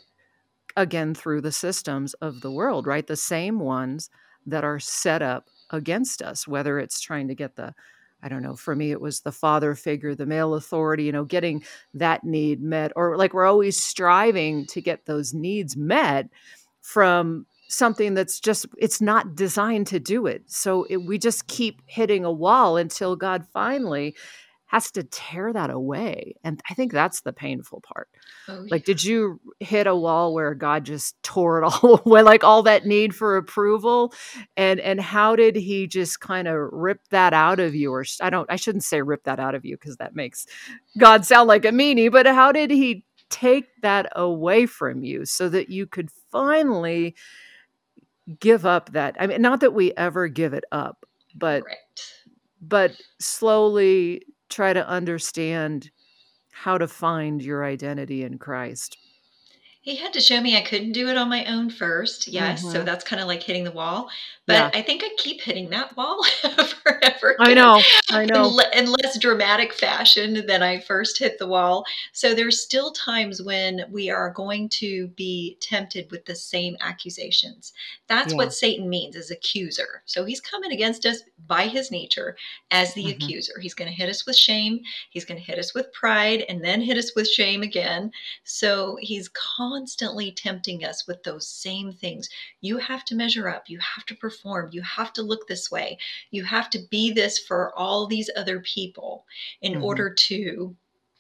again 0.78 1.14
through 1.14 1.42
the 1.42 1.52
systems 1.52 2.14
of 2.16 2.42
the 2.42 2.52
world, 2.52 2.88
right? 2.88 3.08
The 3.08 3.16
same 3.16 3.60
ones 3.60 4.10
that 4.46 4.64
are 4.64 4.80
set 4.80 5.22
up 5.22 5.48
against 5.70 6.22
us, 6.22 6.48
whether 6.48 6.80
it's 6.80 7.00
trying 7.00 7.28
to 7.28 7.36
get 7.36 7.56
the, 7.56 7.74
I 8.22 8.30
don't 8.30 8.44
know, 8.44 8.56
for 8.56 8.76
me, 8.76 8.92
it 8.92 9.02
was 9.02 9.22
the 9.22 9.32
father 9.32 9.76
figure, 9.76 10.16
the 10.16 10.26
male 10.26 10.56
authority, 10.56 11.04
you 11.04 11.12
know, 11.12 11.26
getting 11.26 11.64
that 11.94 12.24
need 12.24 12.62
met, 12.62 12.92
or 12.96 13.18
like 13.18 13.34
we're 13.34 13.46
always 13.46 13.82
striving 13.82 14.66
to 14.68 14.82
get 14.82 15.06
those 15.06 15.34
needs 15.34 15.76
met 15.78 16.30
from 16.86 17.48
something 17.68 18.14
that's 18.14 18.40
just, 18.40 18.68
it's 18.78 19.02
not 19.02 19.36
designed 19.36 19.88
to 19.88 20.00
do 20.00 20.28
it. 20.28 20.44
So 20.46 20.86
it, 20.88 20.98
we 20.98 21.18
just 21.18 21.48
keep 21.48 21.82
hitting 21.88 22.24
a 22.24 22.32
wall 22.32 22.78
until 22.78 23.16
God 23.16 23.44
finally 23.54 24.16
has 24.68 24.92
to 24.92 25.04
tear 25.04 25.52
that 25.54 25.70
away. 25.70 26.36
And 26.44 26.62
I 26.70 26.74
think 26.76 26.92
that's 26.92 27.22
the 27.22 27.34
painful 27.34 27.82
part. 27.82 28.08
oh, 28.50 28.66
Like, 28.70 28.82
yeah. 28.82 28.94
did 28.94 29.04
you 29.04 29.40
hit 29.60 29.88
a 29.88 29.96
wall 29.96 30.34
where 30.34 30.54
God 30.54 30.86
just 30.86 31.22
tore 31.24 31.64
it 31.64 31.66
all 31.84 32.02
away, 32.06 32.22
like 32.22 32.44
all 32.44 32.64
that 32.64 32.86
need 32.86 33.16
for 33.16 33.38
approval? 33.38 34.14
And 34.56 34.80
and 34.80 35.00
how 35.02 35.36
did 35.36 35.56
He 35.56 35.88
just 35.88 36.20
kind 36.20 36.48
of 36.48 36.56
rip 36.72 37.00
that 37.10 37.34
out 37.34 37.60
of 37.60 37.74
you? 37.74 37.92
Or 37.94 38.06
I 38.22 38.30
don't, 38.30 38.52
I 38.52 38.58
shouldn't 38.58 38.84
say 38.84 39.02
rip 39.02 39.24
that 39.24 39.40
out 39.40 39.56
of 39.56 39.66
you 39.66 39.76
because 39.76 39.98
that 39.98 40.16
makes 40.16 40.46
God 41.00 41.26
sound 41.26 41.48
like 41.48 41.66
a 41.66 41.70
meanie. 41.70 42.12
But 42.12 42.26
how 42.28 42.52
did 42.52 42.70
He 42.72 43.06
take 43.30 43.66
that 43.82 44.08
away 44.16 44.66
from 44.66 45.04
you 45.04 45.26
so 45.26 45.50
that 45.50 45.70
you 45.70 45.86
could 45.86 46.10
finally 46.32 47.16
give 48.40 48.66
up 48.66 48.92
that? 48.94 49.16
I 49.20 49.28
mean, 49.28 49.42
not 49.42 49.60
that 49.62 49.74
we 49.74 49.94
ever 49.94 50.28
give 50.28 50.54
it 50.54 50.66
up, 50.72 51.06
but 51.36 51.64
Correct. 51.64 52.14
but 52.62 52.92
slowly 53.20 54.24
try 54.50 54.74
to 54.74 54.88
understand 54.88 55.92
how 56.52 56.78
to 56.78 56.88
find 56.88 57.42
your 57.42 57.66
identity 57.66 58.24
in 58.24 58.38
Christ? 58.38 58.98
He 59.86 59.96
had 59.98 60.14
to 60.14 60.20
show 60.20 60.42
me 60.42 60.58
I 60.58 60.62
couldn't 60.64 60.94
do 60.94 61.10
it 61.10 61.16
on 61.16 61.30
my 61.30 61.46
own 61.46 61.70
first. 61.70 62.28
Yes, 62.28 62.64
so 62.64 62.82
Mhm. 62.82 62.86
that's 62.86 63.04
kinda 63.06 63.24
like 63.24 63.44
hitting 63.44 63.64
the 63.64 63.72
wall, 63.72 64.10
Yeah. 64.48 64.70
but 64.72 64.76
I 64.76 64.82
think 64.82 65.04
I 65.04 65.10
keep 65.16 65.42
hitting 65.42 65.70
that 65.70 65.96
wall 65.96 66.24
forever 66.84 67.36
I 67.40 67.54
know. 67.54 67.84
I 68.10 68.24
in 68.24 68.28
know. 68.30 68.60
in 68.74 68.88
less 68.92 69.20
dramatic 69.20 69.74
fashion 69.74 70.44
than 70.48 70.64
I 70.64 70.80
first 70.80 71.20
hit 71.20 71.38
the 71.38 71.46
wall. 71.46 71.86
So 72.14 72.34
there's 72.34 72.64
still 72.64 72.94
times 72.94 73.44
when 73.44 73.86
we 73.92 74.10
are 74.10 74.32
going 74.32 74.70
to 74.70 75.10
be 75.10 75.56
tempted 75.62 76.10
with 76.10 76.26
the 76.26 76.34
same 76.36 76.76
accusations. 76.82 77.72
That's 78.08 78.32
Yeah. 78.32 78.38
what 78.38 78.56
Satan 78.56 78.90
means, 78.90 79.16
is 79.16 79.30
accuser. 79.30 80.02
So 80.08 80.26
he's 80.26 80.42
coming 80.42 80.72
against 80.72 81.06
us 81.06 81.20
by 81.46 81.68
his 81.68 81.92
nature 81.92 82.36
as 82.72 82.92
the 82.96 83.04
Mhm. 83.06 83.12
accuser. 83.22 83.60
He's 83.60 83.76
gonna 83.76 83.92
hit 83.92 84.10
us 84.10 84.26
with 84.26 84.36
shame, 84.36 84.80
he's 85.12 85.26
gonna 85.26 85.40
hit 85.40 85.60
us 85.60 85.76
with 85.76 85.94
pride, 85.94 86.44
and 86.50 86.66
then 86.66 86.82
hit 86.82 86.98
us 86.98 87.14
with 87.16 87.30
shame 87.30 87.62
again. 87.62 88.12
So 88.46 88.98
he's 89.00 89.30
constantly 89.30 89.75
tempting 89.84 90.84
us 90.86 91.08
with 91.08 91.24
those 91.24 91.48
same 91.48 91.92
things. 91.92 92.30
You 92.62 92.78
have 92.78 93.04
to 93.06 93.16
measure 93.16 93.50
up, 93.50 93.70
you 93.70 93.80
have 93.80 94.06
to 94.08 94.16
perform, 94.16 94.70
you 94.72 94.82
have 94.82 95.14
to 95.14 95.24
look 95.24 95.48
this 95.48 95.72
way, 95.72 95.98
you 96.32 96.44
have 96.46 96.70
to 96.72 96.80
be 96.90 97.12
this 97.12 97.40
for 97.40 97.74
all 97.78 98.08
these 98.08 98.30
other 98.36 98.60
people 98.62 99.26
in 99.62 99.76
Mhm. 99.76 99.82
order 99.82 100.14
to 100.14 100.76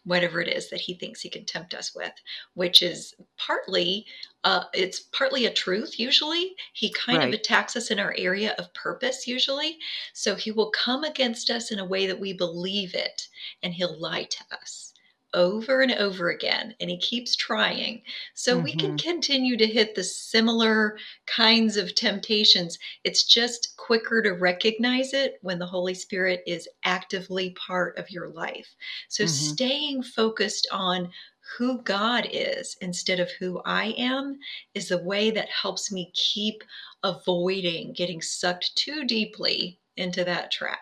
whatever 0.05 0.39
it 0.39 0.47
is 0.47 0.69
that 0.69 0.81
he 0.81 0.93
thinks 0.93 1.21
he 1.21 1.29
can 1.29 1.45
tempt 1.45 1.73
us 1.73 1.95
with, 1.95 2.13
which 2.53 2.81
is 2.83 3.13
partly 3.37 4.05
uh, 4.43 4.65
it's 4.73 4.99
partly 4.99 5.45
a 5.45 5.53
truth 5.53 5.99
usually. 5.99 6.55
He 6.73 6.91
kind 6.93 7.23
of 7.23 7.33
attacks 7.33 7.75
us 7.75 7.89
in 7.91 7.99
our 7.99 8.15
area 8.17 8.55
of 8.59 8.73
purpose 8.75 9.27
usually. 9.27 9.79
So 10.13 10.35
he 10.35 10.51
will 10.51 10.69
come 10.71 11.03
against 11.03 11.49
us 11.49 11.71
in 11.71 11.79
a 11.79 11.85
way 11.85 12.07
that 12.07 12.19
we 12.19 12.33
believe 12.33 12.93
it 12.95 13.27
and 13.63 13.73
he'll 13.73 13.99
lie 13.99 14.25
to 14.25 14.45
us 14.51 14.94
over 15.35 15.81
and 15.81 15.91
over 15.93 16.29
again 16.31 16.75
and 16.79 16.89
he 16.89 16.97
keeps 16.97 17.35
trying 17.35 18.01
so 18.35 18.57
we 18.57 18.75
can 18.75 18.93
Mhm. 18.93 18.97
continue 18.97 19.57
to 19.57 19.67
hit 19.67 19.95
the 19.95 20.03
similar 20.03 20.97
kinds 21.27 21.77
of 21.77 21.93
temptations 21.95 22.79
it's 23.03 23.23
just 23.23 23.75
quicker 23.77 24.21
to 24.23 24.31
recognize 24.31 25.13
it 25.13 25.35
when 25.41 25.59
the 25.59 25.67
holy 25.67 25.93
spirit 25.93 26.41
is 26.47 26.67
actively 26.85 27.51
part 27.51 27.97
of 27.99 28.09
your 28.09 28.29
life 28.29 28.75
so 29.09 29.23
Mhm. 29.23 29.55
staying 29.55 30.01
focused 30.03 30.67
on 30.71 31.11
who 31.57 31.81
god 31.83 32.27
is 32.31 32.75
instead 32.81 33.19
of 33.19 33.29
who 33.39 33.61
i 33.65 33.93
am 33.97 34.37
is 34.73 34.89
the 34.89 34.97
way 35.03 35.29
that 35.31 35.49
helps 35.49 35.91
me 35.91 36.11
keep 36.15 36.63
avoiding 37.03 37.93
getting 37.93 38.21
sucked 38.21 38.75
too 38.75 39.03
deeply 39.05 39.79
into 39.97 40.23
that 40.23 40.51
trap 40.51 40.79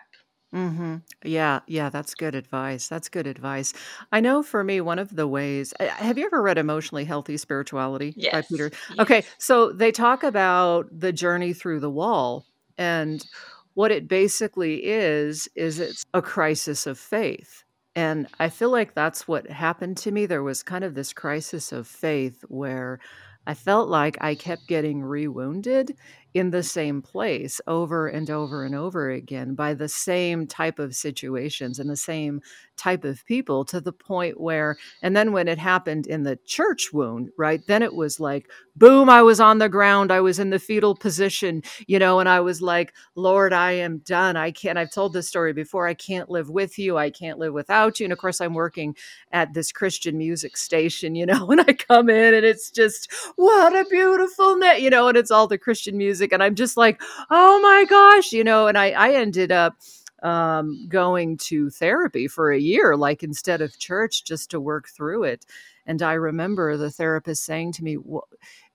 Mhm. 0.54 1.02
Yeah, 1.24 1.60
yeah, 1.66 1.90
that's 1.90 2.14
good 2.14 2.34
advice. 2.36 2.86
That's 2.88 3.08
good 3.08 3.26
advice. 3.26 3.72
I 4.12 4.20
know 4.20 4.42
for 4.42 4.62
me, 4.62 4.80
one 4.80 5.00
of 5.00 5.16
the 5.16 5.26
ways 5.26 5.74
uh, 5.80 5.88
have 5.88 6.16
you 6.16 6.26
ever 6.26 6.40
read 6.42 6.58
Emotionally 6.58 7.04
Healthy 7.04 7.38
Spirituality 7.38 8.18
by 8.30 8.42
yes 8.42 8.48
Peter? 8.48 8.70
Okay, 9.00 9.24
yes 9.24 9.34
so 9.38 9.72
they 9.72 9.90
talk 9.90 10.22
about 10.22 10.88
the 10.96 11.12
journey 11.12 11.52
through 11.54 11.80
the 11.80 11.90
wall, 11.90 12.46
and 12.78 13.26
what 13.74 13.90
it 13.90 14.06
basically 14.08 14.84
is, 14.84 15.48
is 15.56 15.80
it's 15.80 16.04
a 16.14 16.22
crisis 16.22 16.86
of 16.86 16.98
faith. 16.98 17.64
And 17.96 18.28
I 18.38 18.48
feel 18.48 18.70
like 18.70 18.94
that's 18.94 19.26
what 19.26 19.50
happened 19.50 19.96
to 19.98 20.12
me. 20.12 20.26
There 20.26 20.42
was 20.44 20.62
kind 20.62 20.84
of 20.84 20.94
this 20.94 21.12
crisis 21.12 21.72
of 21.72 21.86
faith 21.88 22.44
where 22.48 23.00
I 23.46 23.54
felt 23.54 23.88
like 23.88 24.16
I 24.20 24.34
kept 24.36 24.68
getting 24.68 25.02
rewounded 25.02 25.96
in 26.34 26.50
the 26.50 26.62
same 26.62 27.00
place 27.00 27.60
over 27.66 28.08
and 28.08 28.28
over 28.28 28.64
and 28.64 28.74
over 28.74 29.08
again 29.10 29.54
by 29.54 29.72
the 29.72 29.88
same 29.88 30.46
type 30.46 30.78
of 30.80 30.94
situations 30.94 31.78
and 31.78 31.88
the 31.88 31.96
same 31.96 32.40
type 32.76 33.04
of 33.04 33.24
people 33.26 33.64
to 33.64 33.80
the 33.80 33.92
point 33.92 34.40
where 34.40 34.76
and 35.02 35.16
then 35.16 35.32
when 35.32 35.48
it 35.48 35.58
happened 35.58 36.06
in 36.06 36.22
the 36.22 36.38
church 36.44 36.92
wound 36.92 37.30
right 37.38 37.66
then 37.66 37.82
it 37.82 37.94
was 37.94 38.18
like 38.18 38.48
boom 38.76 39.08
i 39.08 39.22
was 39.22 39.40
on 39.40 39.58
the 39.58 39.68
ground 39.68 40.10
i 40.10 40.20
was 40.20 40.38
in 40.38 40.50
the 40.50 40.58
fetal 40.58 40.94
position 40.94 41.62
you 41.86 41.98
know 41.98 42.20
and 42.20 42.28
i 42.28 42.40
was 42.40 42.60
like 42.60 42.92
lord 43.14 43.52
i 43.52 43.70
am 43.72 43.98
done. 43.98 44.36
I 44.36 44.50
can't 44.50 44.78
i've 44.78 44.90
told 44.90 45.12
this 45.12 45.28
story 45.28 45.52
before 45.52 45.86
i 45.86 45.94
can't 45.94 46.30
live 46.30 46.50
with 46.50 46.78
you. 46.78 46.96
I 46.96 47.10
can't 47.10 47.38
live 47.38 47.52
without 47.52 48.00
you. 48.00 48.06
And 48.06 48.12
of 48.12 48.18
course 48.18 48.40
i'm 48.40 48.54
working 48.54 48.96
at 49.32 49.54
this 49.54 49.72
christian 49.72 50.18
music 50.18 50.56
station 50.56 51.14
you 51.14 51.26
know 51.30 51.50
and 51.50 51.60
i 51.60 51.72
come 51.72 52.10
in 52.10 52.34
and 52.34 52.44
it's 52.44 52.70
just 52.70 53.12
what 53.36 53.74
a 53.74 53.84
beautiful 53.88 54.56
net 54.56 54.82
you 54.82 54.90
know 54.90 55.08
and 55.08 55.16
it's 55.16 55.30
all 55.30 55.46
the 55.46 55.58
christian 55.58 55.96
music 55.96 56.32
and 56.32 56.42
i'm 56.42 56.54
just 56.54 56.76
like 56.76 57.00
oh 57.30 57.60
my 57.60 57.84
gosh 57.88 58.32
you 58.32 58.44
know 58.44 58.66
and 58.66 58.76
i 58.76 58.90
i 58.90 59.12
ended 59.12 59.52
up 59.52 59.76
um 60.22 60.86
going 60.88 61.36
to 61.36 61.68
therapy 61.70 62.26
for 62.28 62.52
a 62.52 62.58
year 62.58 62.96
like 62.96 63.22
instead 63.22 63.60
of 63.60 63.78
church 63.78 64.24
just 64.24 64.50
to 64.50 64.60
work 64.60 64.88
through 64.88 65.24
it. 65.24 65.44
And 65.86 66.02
i 66.02 66.14
remember 66.14 66.76
the 66.76 66.90
therapist 66.90 67.44
saying 67.44 67.72
to 67.72 67.84
me 67.84 67.96
"Wha- 67.96 68.22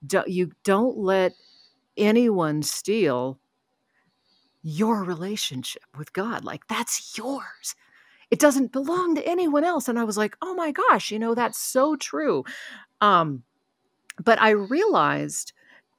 do- 0.06 0.24
you 0.26 0.52
don't 0.64 0.96
let 0.98 1.32
anyone 1.96 2.62
steal 2.62 3.38
your 4.62 5.04
relationship 5.04 5.82
with 5.96 6.12
god. 6.12 6.44
Like 6.44 6.66
that's 6.68 7.16
yours. 7.16 7.74
It 8.30 8.40
doesn't 8.40 8.72
belong 8.72 9.14
to 9.16 9.26
anyone 9.28 9.64
else. 9.64 9.88
And 9.88 9.98
i 9.98 10.04
was 10.04 10.18
like 10.18 10.36
oh 10.42 10.54
my 10.54 10.72
gosh 10.72 11.10
you 11.10 11.18
know 11.18 11.34
that's 11.34 11.58
so 11.58 11.96
true. 11.96 12.44
Um 13.00 13.42
but 14.24 14.40
I 14.40 14.50
realized 14.50 15.52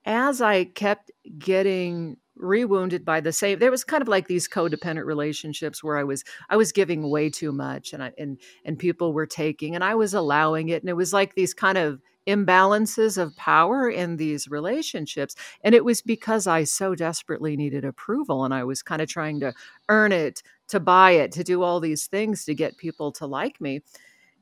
as 0.05 0.41
I 0.41 0.65
kept 0.65 1.11
getting 1.37 2.17
rewounded 2.41 3.05
by 3.05 3.21
the 3.21 3.31
same 3.31 3.59
there 3.59 3.71
was 3.71 3.83
kind 3.83 4.01
of 4.01 4.07
like 4.07 4.27
these 4.27 4.47
codependent 4.47 5.05
relationships 5.05 5.83
where 5.83 5.97
I 5.97 6.03
was 6.03 6.23
I 6.49 6.57
was 6.57 6.71
giving 6.71 7.09
way 7.09 7.29
too 7.29 7.51
much 7.51 7.93
and 7.93 8.03
I 8.03 8.11
and 8.17 8.39
and 8.65 8.77
people 8.77 9.13
were 9.13 9.27
taking 9.27 9.75
and 9.75 9.83
I 9.83 9.95
was 9.95 10.13
allowing 10.13 10.69
it. 10.69 10.81
And 10.81 10.89
it 10.89 10.95
was 10.95 11.13
like 11.13 11.35
these 11.35 11.53
kind 11.53 11.77
of 11.77 12.01
imbalances 12.27 13.17
of 13.17 13.35
power 13.35 13.89
in 13.89 14.17
these 14.17 14.47
relationships. 14.47 15.35
And 15.63 15.73
it 15.73 15.83
was 15.83 16.01
because 16.01 16.45
I 16.47 16.65
so 16.65 16.93
desperately 16.95 17.57
needed 17.57 17.83
approval 17.83 18.45
and 18.45 18.53
I 18.53 18.63
was 18.63 18.83
kind 18.83 19.01
of 19.01 19.09
trying 19.09 19.39
to 19.39 19.53
earn 19.89 20.11
it 20.11 20.43
to 20.69 20.79
buy 20.79 21.11
it 21.11 21.31
to 21.33 21.43
do 21.43 21.63
all 21.63 21.79
these 21.79 22.07
things 22.07 22.45
to 22.45 22.53
get 22.55 22.77
people 22.77 23.11
to 23.13 23.25
like 23.25 23.59
me. 23.59 23.81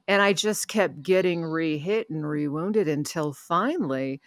And 0.08 0.22
I 0.22 0.34
just 0.34 0.68
kept 0.68 1.04
getting 1.04 1.44
re-hit 1.44 2.10
and 2.10 2.28
re-wounded 2.28 2.88
until 2.88 3.32
finally 3.32 4.22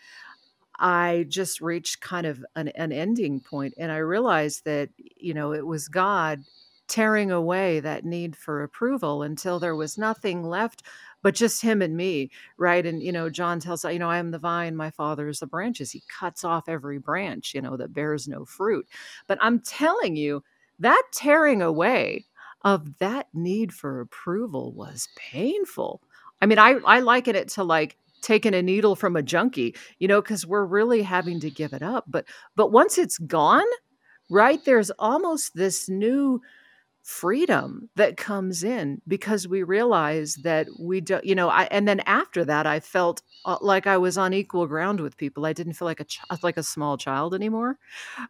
I 0.83 1.27
just 1.29 1.61
reached 1.63 2.01
kind 2.03 2.27
of 2.27 2.45
an, 2.57 2.69
an 2.71 2.93
ending 2.93 3.41
point, 3.41 3.75
and 3.79 3.93
I 3.93 3.99
realized 3.99 4.65
that 4.67 4.91
you 4.99 5.35
know 5.35 5.53
it 5.55 5.67
was 5.67 5.89
God 5.89 6.45
tearing 6.89 7.31
away 7.31 7.81
that 7.81 8.05
need 8.05 8.37
for 8.37 8.63
approval 8.63 9.23
until 9.23 9.59
there 9.61 9.77
was 9.77 9.97
nothing 9.97 10.45
left 10.45 10.83
but 11.23 11.35
just 11.35 11.63
him 11.63 11.81
and 11.81 11.97
me 11.97 12.31
right? 12.59 12.85
And 12.85 13.03
you 13.03 13.13
know 13.13 13.31
john 13.31 13.61
tells 13.61 13.85
you 13.85 13.99
know 13.99 14.11
i 14.11 14.19
am 14.19 14.31
the 14.33 14.39
vine 14.39 14.77
my 14.77 14.91
father 14.91 15.29
is 15.29 15.41
the 15.41 15.47
branches. 15.47 15.93
He 15.93 16.03
cuts 16.09 16.45
off 16.45 16.69
every 16.69 16.99
branch 16.99 17.55
you 17.55 17.63
know 17.63 17.77
that 17.77 17.95
bears 17.95 18.29
no 18.29 18.45
fruit. 18.45 18.87
But 19.27 19.39
i'm 19.41 19.61
telling 19.61 20.17
you 20.17 20.43
that 20.81 21.03
tearing 21.13 21.63
away 21.63 22.27
of 22.65 22.99
that 22.99 23.29
need 23.35 23.73
for 23.73 24.01
approval 24.01 24.73
was 24.73 25.09
painful. 25.17 26.03
I 26.43 26.47
mean 26.47 26.59
i 26.59 26.73
i 26.87 27.01
liken 27.01 27.37
it 27.37 27.49
to 27.51 27.65
like 27.65 27.97
taking 28.23 28.55
a 28.55 28.63
needle 28.63 28.97
from 28.97 29.17
a 29.17 29.23
junkie 29.23 29.75
you 29.99 30.09
know 30.09 30.23
because 30.23 30.47
we're 30.47 30.65
really 30.65 31.03
having 31.03 31.41
to 31.41 31.51
give 31.51 31.73
it 31.73 31.83
up 31.83 32.05
but 32.09 32.25
but 32.57 32.73
once 32.73 32.99
it's 32.99 33.19
gone 33.19 33.67
right 34.31 34.65
there's 34.65 34.91
almost 34.99 35.55
this 35.55 35.89
new 35.89 36.41
freedom 37.03 37.91
that 37.97 38.17
comes 38.17 38.63
in 38.63 39.03
because 39.09 39.49
we 39.49 39.65
realize 39.65 40.37
that 40.45 40.69
we 40.79 41.01
don't 41.01 41.25
you 41.25 41.35
know 41.35 41.49
i 41.49 41.65
and 41.65 41.89
then 41.89 41.99
after 42.07 42.45
that 42.45 42.65
i 42.65 42.79
felt 42.79 43.23
uh, 43.45 43.57
like 43.61 43.89
i 43.89 43.97
was 43.97 44.17
on 44.17 44.33
equal 44.33 44.69
ground 44.69 45.01
with 45.01 45.17
people. 45.17 45.45
I 45.45 45.53
didn't 45.53 45.73
feel 45.73 45.87
like 45.87 45.99
a 45.99 46.05
ch- 46.05 46.21
like 46.45 46.57
a 46.57 46.63
small 46.63 46.97
child 46.97 47.35
anymore 47.35 47.77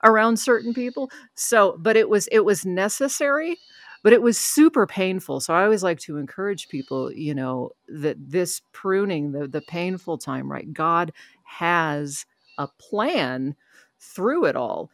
around 0.05 0.39
certain 0.39 0.75
people. 0.75 1.11
So 1.35 1.77
but 1.79 1.97
it 1.97 2.09
was 2.09 2.29
it 2.33 2.41
was 2.45 2.65
necessary 2.67 3.59
but 4.03 4.13
it 4.13 4.23
was 4.23 4.39
super 4.39 4.87
painful 4.87 5.41
so 5.41 5.55
i 5.55 5.65
always 5.65 5.83
like 5.83 5.99
to 5.99 6.19
encourage 6.19 6.69
people 6.69 7.13
you 7.13 7.35
know 7.35 7.71
that 7.89 8.17
this 8.19 8.63
pruning 8.73 9.33
the 9.33 9.47
the 9.49 9.63
painful 9.63 10.19
time 10.19 10.51
right? 10.51 10.73
God 10.73 11.13
has 11.45 12.27
a 12.59 12.69
plan 12.79 13.55
through 14.01 14.47
it 14.47 14.57
all. 14.57 14.91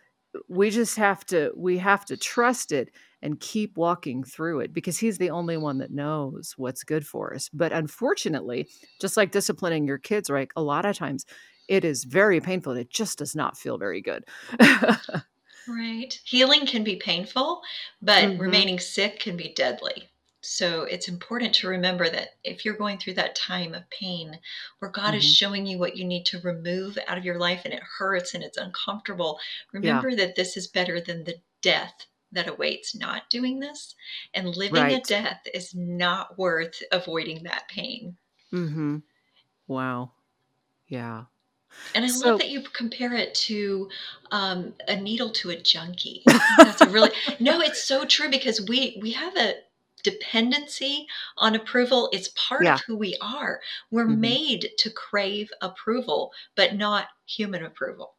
We 0.49 0.71
just 0.71 0.97
have 0.97 1.25
to 1.27 1.53
we 1.57 1.79
have 1.79 2.05
to 2.07 2.17
trust 2.17 2.73
it 2.73 2.91
and 3.23 3.41
keep 3.41 3.77
walking 3.77 4.23
through 4.23 4.61
it 4.61 4.73
because 4.73 4.99
he's 4.99 5.19
the 5.19 5.31
only 5.31 5.57
one 5.57 5.79
that 5.79 5.91
knows 5.91 6.55
what's 6.57 6.85
good 6.85 7.07
for 7.07 7.35
us. 7.35 7.49
But 7.53 7.73
unfortunately 7.73 8.69
just 9.01 9.17
like 9.17 9.33
disciplining 9.33 9.87
your 9.87 9.99
kids 9.99 10.31
right 10.31 10.51
a 10.57 10.63
lot 10.63 10.85
of 10.85 10.97
times 10.97 11.27
it 11.69 11.85
is 11.85 12.05
very 12.05 12.41
painful 12.41 12.73
and 12.73 12.81
it 12.81 12.91
just 12.91 13.19
does 13.19 13.35
not 13.35 13.57
feel 13.57 13.77
very 13.79 14.01
good 14.01 14.25
Right. 15.69 16.19
Healing 16.25 16.67
can 16.67 16.83
be 16.83 16.97
painful, 16.97 17.63
but 18.03 18.37
hmm 18.37 18.41
remaining 18.41 18.81
sick 18.81 19.21
can 19.21 19.37
be 19.37 19.51
deadly. 19.55 20.11
So 20.41 20.83
it's 20.83 21.07
important 21.07 21.55
to 21.57 21.69
remember 21.69 22.11
that 22.11 22.39
if 22.43 22.65
you're 22.65 22.75
going 22.77 22.99
through 22.99 23.15
that 23.15 23.37
time 23.37 23.73
of 23.73 23.89
pain 23.89 24.41
where 24.81 24.91
God 24.91 25.15
is 25.15 25.23
hmm 25.23 25.25
showing 25.25 25.65
you 25.65 25.79
what 25.79 25.97
you 25.97 26.05
need 26.05 26.27
to 26.27 26.41
remove 26.41 26.99
out 27.07 27.19
of 27.19 27.25
your 27.25 27.39
life 27.39 27.63
and 27.65 27.73
it 27.73 27.85
hurts 27.85 28.35
and 28.35 28.43
it's 28.43 28.57
uncomfortable, 28.57 29.39
yeah 29.81 30.03
remember 30.03 30.13
that 30.17 30.35
this 30.35 30.57
is 30.57 30.67
better 30.67 31.01
than 31.01 31.23
the 31.23 31.41
death 31.63 32.07
that 32.33 32.49
awaits 32.49 32.97
not 32.97 33.31
doing 33.31 33.61
this. 33.61 33.95
And 34.35 34.57
living 34.57 34.91
a 34.91 35.01
death 35.05 35.47
is 35.55 35.73
not 35.73 36.37
worth 36.37 36.83
avoiding 36.91 37.45
that 37.45 37.69
pain. 37.69 38.19
Mm-hmm. 38.53 38.99
Wow. 39.69 40.13
Yeah. 40.89 41.27
And 41.95 42.05
I 42.05 42.09
love 42.09 42.39
that 42.39 42.51
you 42.51 42.63
compare 42.63 43.15
it 43.15 43.35
to 43.35 43.89
um, 44.31 44.75
a 44.87 44.97
needle 44.97 45.31
to 45.31 45.51
a 45.51 45.57
junkie. 45.57 46.23
That's 46.59 46.83
a 46.83 46.91
really 46.91 47.11
no. 47.41 47.61
It's 47.61 47.83
so 47.83 48.05
true 48.05 48.31
because 48.31 48.61
we 48.69 48.99
we 49.01 49.13
have 49.13 49.37
a 49.37 49.55
dependency 50.03 51.07
on 51.39 51.55
approval. 51.55 52.09
It's 52.13 52.31
part 52.37 52.65
yeah. 52.65 52.75
of 52.75 52.81
who 52.83 52.97
we 52.97 53.17
are. 53.21 53.61
We're 53.91 54.07
Mhm. 54.07 54.19
made 54.19 54.71
to 54.79 54.91
crave 54.91 55.51
approval, 55.61 56.33
but 56.55 56.75
not 56.77 57.09
human 57.27 57.65
approval. 57.65 58.15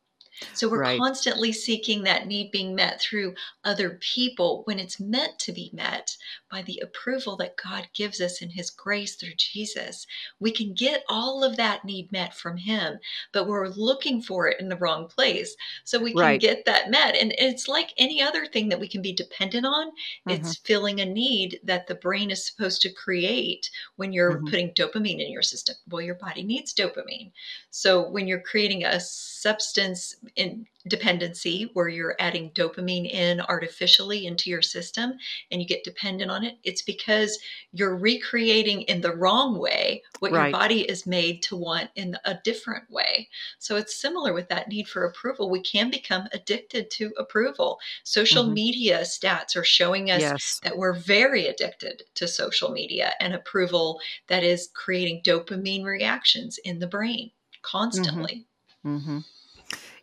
So 0.54 0.70
we're 0.70 0.82
Right. 0.82 1.06
constantly 1.06 1.52
seeking 1.52 2.04
that 2.04 2.28
need 2.28 2.52
being 2.52 2.76
met 2.76 3.02
through 3.02 3.36
other 3.64 3.92
people 4.02 4.64
when 4.66 4.80
it's 4.80 5.00
meant 5.00 5.40
to 5.40 5.52
be 5.52 5.70
met 5.74 6.16
by 6.52 6.62
the 6.62 6.80
approval 6.80 7.36
that 7.38 7.58
God 7.58 7.88
gives 7.94 8.22
us 8.22 8.42
in 8.42 8.50
His 8.50 8.70
grace 8.70 9.16
through 9.16 9.36
Jesus. 9.36 10.06
We 10.40 10.52
can 10.52 10.74
get 10.74 11.04
all 11.10 11.44
of 11.44 11.58
that 11.58 11.86
need 11.86 12.12
met 12.12 12.34
from 12.34 12.58
Him, 12.58 13.00
but 13.32 13.48
we're 13.48 13.68
looking 13.70 14.22
for 14.22 14.48
it 14.48 14.60
in 14.60 14.70
the 14.70 14.78
wrong 14.78 15.08
place. 15.08 15.56
So 15.84 16.00
we 16.00 16.16
can 16.16 16.36
Right. 16.36 16.40
get 16.40 16.66
that 16.66 16.90
met. 16.90 17.16
And 17.16 17.34
it's 17.38 17.68
like 17.68 17.94
any 17.98 18.22
other 18.22 18.46
thing 18.46 18.70
that 18.70 18.80
we 18.80 18.88
can 18.88 19.02
be 19.02 19.14
dependent 19.14 19.66
on, 19.66 19.92
Mhm. 20.26 20.54
it's 20.54 20.58
filling 20.58 21.00
a 21.00 21.06
need 21.06 21.60
that 21.64 21.88
the 21.88 21.96
brain 21.96 22.32
is 22.32 22.46
supposed 22.46 22.82
to 22.84 22.92
create 22.94 23.70
when 23.98 24.14
you're 24.14 24.42
Mhm. 24.42 24.50
putting 24.50 24.74
dopamine 24.74 25.24
in 25.24 25.32
your 25.32 25.42
system. 25.42 25.76
Well, 25.88 26.02
your 26.02 26.16
body 26.16 26.44
needs 26.44 26.74
dopamine. 26.74 27.32
So 27.72 28.08
when 28.10 28.28
you're 28.28 28.42
creating 28.42 28.84
a 28.86 29.00
substance 29.00 30.16
in 30.36 30.66
dependency 30.88 31.70
where 31.74 31.90
you're 31.90 32.16
adding 32.20 32.52
dopamine 32.52 33.10
in 33.10 33.42
artificially 33.42 34.26
into 34.26 34.50
your 34.50 34.62
system 34.62 35.14
and 35.52 35.62
you 35.62 35.68
get 35.68 35.84
dependent 35.84 36.32
on 36.32 36.44
it, 36.44 36.58
it's 36.64 36.82
because 36.82 37.38
you're 37.74 37.98
recreating 37.98 38.84
in 38.84 39.02
the 39.02 39.16
wrong 39.16 39.60
way 39.60 40.02
what 40.20 40.32
your 40.32 40.50
body 40.52 40.82
is 40.90 41.06
made 41.06 41.44
to 41.44 41.56
want 41.56 41.90
in 41.96 42.16
a 42.26 42.38
different 42.44 42.90
way. 42.90 43.28
So 43.60 43.76
it's 43.76 43.96
similar 44.00 44.34
with 44.34 44.48
that 44.50 44.70
need 44.70 44.88
for 44.88 45.04
approval. 45.06 45.50
We 45.50 45.62
can 45.62 45.90
become 45.90 46.28
addicted 46.34 46.90
to 46.92 47.12
approval. 47.18 47.80
Social 48.04 48.46
Mhm. 48.46 48.54
media 48.54 49.02
stats 49.02 49.56
are 49.56 49.64
showing 49.64 50.12
us 50.12 50.22
Yes. 50.22 50.60
that 50.64 50.78
we're 50.78 50.94
very 50.94 51.46
addicted 51.48 52.04
to 52.16 52.28
social 52.28 52.72
media 52.72 53.14
and 53.20 53.34
approval 53.34 54.00
that 54.28 54.44
is 54.44 54.70
creating 54.74 55.22
dopamine 55.24 55.84
reactions 55.84 56.58
in 56.60 56.80
the 56.80 56.88
brain 56.88 57.32
Mhm. 57.32 57.62
constantly. 57.62 58.46
Mhm. 58.86 59.26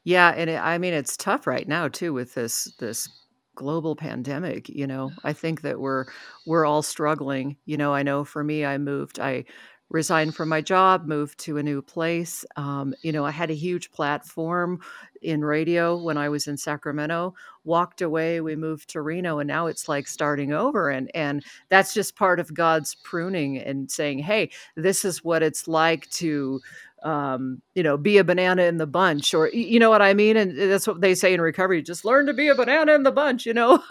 Yeah, 0.07 0.29
and 0.37 0.49
it 0.49 0.61
I 0.63 0.79
mean, 0.79 0.95
it's 0.95 1.17
tough 1.17 1.47
right 1.49 1.67
now 1.67 1.89
too 1.89 2.13
with 2.13 2.35
this 2.35 2.73
this 2.79 3.09
global 3.57 3.97
pandemic, 3.97 4.69
you 4.69 4.87
know? 4.87 5.11
I 5.25 5.33
think 5.33 5.63
that 5.63 5.81
we're 5.81 6.05
we're 6.47 6.65
all 6.65 6.83
struggling. 6.83 7.57
You 7.65 7.77
know, 7.77 7.93
I 7.93 8.05
know 8.05 8.25
for 8.25 8.45
me, 8.45 8.65
I 8.65 8.79
moved 8.79 9.19
I 9.19 9.47
resigned 9.91 10.37
from 10.37 10.49
my 10.49 10.61
job, 10.61 11.07
moved 11.07 11.39
to 11.41 11.59
a 11.59 11.63
new 11.63 11.83
place. 11.83 12.45
Um, 12.57 12.95
you 13.03 13.11
know, 13.13 13.25
I 13.25 13.33
had 13.33 13.51
a 13.51 13.55
huge 13.55 13.91
platform 13.91 14.81
in 15.23 15.45
radio 15.45 15.97
when 15.97 16.17
I 16.19 16.29
was 16.29 16.47
in 16.47 16.57
Sacramento, 16.57 17.35
walked 17.65 18.01
away, 18.03 18.41
we 18.41 18.55
moved 18.57 18.91
to 18.91 19.03
Reno, 19.03 19.39
and 19.41 19.49
now 19.49 19.67
it's 19.67 19.89
like 19.89 20.07
starting 20.07 20.53
over. 20.53 20.89
And 20.91 21.11
and 21.17 21.45
that's 21.69 21.93
just 21.95 22.15
part 22.17 22.39
of 22.39 22.55
God's 22.55 22.95
pruning 22.95 23.59
and 23.59 23.91
saying, 23.91 24.21
hey, 24.21 24.51
this 24.77 25.05
is 25.05 25.25
what 25.25 25.43
it's 25.43 25.67
like 25.67 26.09
to 26.11 26.61
um, 27.03 27.63
you 27.75 27.83
know, 27.83 27.97
be 27.97 28.19
a 28.19 28.25
banana 28.25 28.63
in 28.63 28.79
the 28.79 28.87
bunch, 28.87 29.35
or 29.35 29.49
you 29.49 29.79
know 29.79 29.91
what 29.91 30.03
I 30.03 30.15
mean? 30.15 30.37
And 30.37 30.59
that's 30.59 30.87
what 30.87 31.01
they 31.01 31.15
say 31.15 31.35
in 31.35 31.41
recovery, 31.41 31.83
just 31.83 32.05
learn 32.05 32.27
to 32.27 32.35
be 32.35 32.49
a 32.49 32.55
banana 32.55 32.95
in 32.95 33.03
the 33.03 33.13
bunch, 33.13 33.47
you 33.47 33.55
know? 33.55 33.83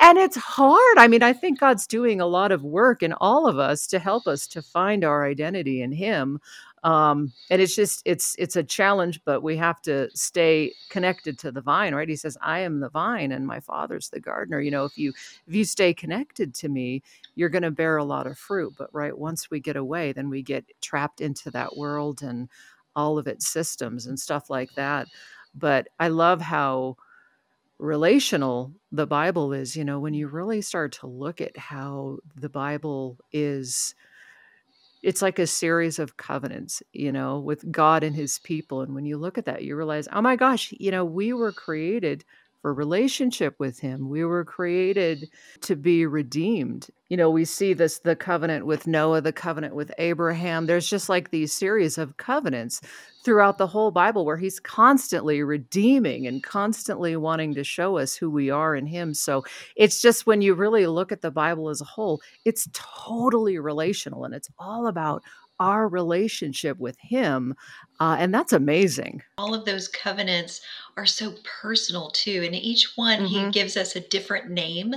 and 0.00 0.18
it's 0.18 0.36
hard. 0.36 0.98
I 0.98 1.08
mean, 1.08 1.22
I 1.22 1.32
think 1.32 1.60
God's 1.60 1.86
doing 1.86 2.20
a 2.20 2.26
lot 2.26 2.52
of 2.52 2.62
work 2.62 3.02
in 3.02 3.12
all 3.14 3.46
of 3.46 3.58
us 3.58 3.86
to 3.88 3.98
help 3.98 4.26
us 4.26 4.46
to 4.48 4.62
find 4.62 5.04
our 5.04 5.26
identity 5.26 5.82
in 5.82 5.92
Him. 5.92 6.40
Um, 6.84 7.32
and 7.50 7.60
it's 7.60 7.74
just 7.74 8.02
it's 8.04 8.34
it's 8.38 8.56
a 8.56 8.62
challenge, 8.62 9.20
but 9.24 9.42
we 9.42 9.56
have 9.56 9.82
to 9.82 10.08
stay 10.14 10.72
connected 10.90 11.38
to 11.40 11.50
the 11.52 11.60
vine, 11.60 11.94
right? 11.94 12.08
He 12.08 12.16
says, 12.16 12.36
I 12.40 12.60
am 12.60 12.80
the 12.80 12.88
vine 12.90 13.32
and 13.32 13.46
my 13.46 13.60
father's 13.60 14.10
the 14.10 14.20
gardener. 14.20 14.60
You 14.60 14.70
know, 14.70 14.84
if 14.84 14.96
you 14.96 15.12
if 15.46 15.54
you 15.54 15.64
stay 15.64 15.92
connected 15.92 16.54
to 16.56 16.68
me, 16.68 17.02
you're 17.34 17.48
going 17.48 17.62
to 17.62 17.70
bear 17.70 17.96
a 17.96 18.04
lot 18.04 18.26
of 18.26 18.38
fruit. 18.38 18.74
But 18.78 18.92
right, 18.94 19.16
once 19.16 19.50
we 19.50 19.60
get 19.60 19.76
away, 19.76 20.12
then 20.12 20.30
we 20.30 20.42
get 20.42 20.64
trapped 20.80 21.20
into 21.20 21.50
that 21.50 21.76
world 21.76 22.22
and 22.22 22.48
all 22.96 23.18
of 23.18 23.26
its 23.26 23.48
systems 23.48 24.06
and 24.06 24.18
stuff 24.18 24.50
like 24.50 24.74
that. 24.74 25.08
But 25.54 25.88
I 25.98 26.08
love 26.08 26.40
how 26.40 26.96
relational 27.78 28.72
the 28.92 29.06
Bible 29.06 29.52
is. 29.52 29.76
You 29.76 29.84
know, 29.84 30.00
when 30.00 30.14
you 30.14 30.28
really 30.28 30.60
start 30.60 30.92
to 30.94 31.06
look 31.06 31.40
at 31.40 31.56
how 31.56 32.18
the 32.36 32.48
Bible 32.48 33.18
is, 33.32 33.94
it's 35.02 35.22
like 35.22 35.38
a 35.38 35.46
series 35.46 35.98
of 35.98 36.16
covenants, 36.16 36.82
you 36.92 37.12
know, 37.12 37.38
with 37.38 37.70
God 37.70 38.02
and 38.02 38.14
his 38.14 38.38
people. 38.40 38.82
And 38.82 38.94
when 38.94 39.04
you 39.04 39.16
look 39.16 39.38
at 39.38 39.44
that, 39.44 39.62
you 39.62 39.76
realize, 39.76 40.08
oh 40.12 40.20
my 40.20 40.36
gosh, 40.36 40.72
you 40.78 40.90
know, 40.90 41.04
we 41.04 41.32
were 41.32 41.52
created 41.52 42.24
for 42.68 42.74
relationship 42.74 43.54
with 43.58 43.80
him. 43.80 44.10
We 44.10 44.26
were 44.26 44.44
created 44.44 45.30
to 45.62 45.74
be 45.74 46.04
redeemed. 46.04 46.88
You 47.08 47.16
know, 47.16 47.30
we 47.30 47.46
see 47.46 47.72
this 47.72 48.00
the 48.00 48.14
covenant 48.14 48.66
with 48.66 48.86
Noah, 48.86 49.22
the 49.22 49.32
covenant 49.32 49.74
with 49.74 49.90
Abraham. 49.96 50.66
There's 50.66 50.86
just 50.86 51.08
like 51.08 51.30
these 51.30 51.50
series 51.50 51.96
of 51.96 52.18
covenants 52.18 52.82
throughout 53.24 53.56
the 53.56 53.66
whole 53.66 53.90
Bible 53.90 54.26
where 54.26 54.36
he's 54.36 54.60
constantly 54.60 55.42
redeeming 55.42 56.26
and 56.26 56.42
constantly 56.42 57.16
wanting 57.16 57.54
to 57.54 57.64
show 57.64 57.96
us 57.96 58.14
who 58.14 58.30
we 58.30 58.50
are 58.50 58.76
in 58.76 58.84
him. 58.84 59.14
So 59.14 59.44
it's 59.74 60.02
just 60.02 60.26
when 60.26 60.42
you 60.42 60.52
really 60.52 60.86
look 60.86 61.10
at 61.10 61.22
the 61.22 61.30
Bible 61.30 61.70
as 61.70 61.80
a 61.80 61.86
whole, 61.86 62.20
it's 62.44 62.68
totally 62.74 63.58
relational 63.58 64.26
and 64.26 64.34
it's 64.34 64.50
all 64.58 64.88
about 64.88 65.22
our 65.60 65.88
relationship 65.88 66.78
with 66.78 66.96
him. 67.00 67.54
Uh, 68.00 68.16
and 68.18 68.32
that's 68.34 68.52
amazing. 68.52 69.22
All 69.38 69.54
of 69.54 69.64
those 69.64 69.88
covenants 69.88 70.60
are 70.96 71.06
so 71.06 71.36
personal 71.44 72.10
too. 72.10 72.42
And 72.44 72.54
each 72.54 72.96
one, 72.96 73.22
he 73.22 73.46
hmm 73.46 73.50
gives 73.50 73.76
us 73.76 73.94
a 73.96 74.00
different 74.00 74.50
name 74.50 74.94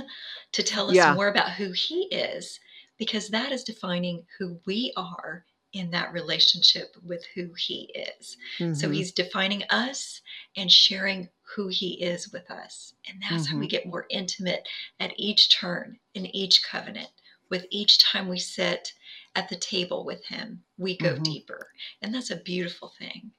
to 0.52 0.62
tell 0.62 0.90
us 0.90 0.96
Yeah. 0.96 1.08
more 1.08 1.28
about 1.28 1.52
who 1.52 1.72
he 1.72 2.04
is, 2.06 2.58
because 2.98 3.28
that 3.28 3.52
is 3.52 3.64
defining 3.64 4.26
who 4.38 4.60
we 4.66 4.92
are 4.96 5.46
in 5.72 5.90
that 5.92 6.12
relationship 6.12 6.94
with 7.02 7.24
who 7.34 7.54
he 7.54 7.84
is. 7.94 8.36
So 8.72 8.90
hmm 8.90 8.92
he's 8.92 9.12
defining 9.12 9.62
us 9.70 10.20
and 10.56 10.70
sharing 10.70 11.30
who 11.56 11.68
he 11.68 12.02
is 12.02 12.30
with 12.32 12.50
us. 12.50 12.94
And 13.08 13.22
that's 13.22 13.46
how 13.46 13.56
hmm 13.56 13.60
we 13.60 13.68
get 13.68 13.86
more 13.86 14.06
intimate 14.10 14.68
at 15.00 15.14
each 15.18 15.50
turn 15.56 15.98
in 16.14 16.26
each 16.34 16.62
covenant. 16.64 17.10
With 17.48 17.66
each 17.70 17.98
time 17.98 18.28
we 18.28 18.38
sit 18.38 18.92
at 19.34 19.48
the 19.48 19.56
table 19.56 20.04
with 20.04 20.24
him, 20.26 20.64
we 20.78 20.96
go 20.96 21.18
hmm 21.18 21.18
deeper. 21.18 21.72
And 22.00 22.14
that's 22.14 22.30
a 22.30 22.36
beautiful 22.36 22.88
thing. 22.88 23.32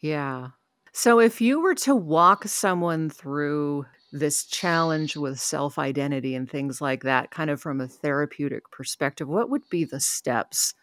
Yeah. 0.00 0.50
So 0.92 1.20
if 1.20 1.40
you 1.40 1.60
were 1.60 1.74
to 1.76 1.94
walk 1.94 2.44
someone 2.46 3.10
through 3.10 3.86
this 4.12 4.44
challenge 4.44 5.16
with 5.16 5.38
self 5.38 5.78
identity 5.78 6.34
and 6.34 6.50
things 6.50 6.80
like 6.80 7.02
that, 7.04 7.30
kind 7.30 7.50
of 7.50 7.60
from 7.60 7.80
a 7.80 7.88
therapeutic 7.88 8.70
perspective, 8.70 9.28
what 9.28 9.50
would 9.50 9.68
be 9.68 9.84
the 9.84 10.00
steps 10.00 10.74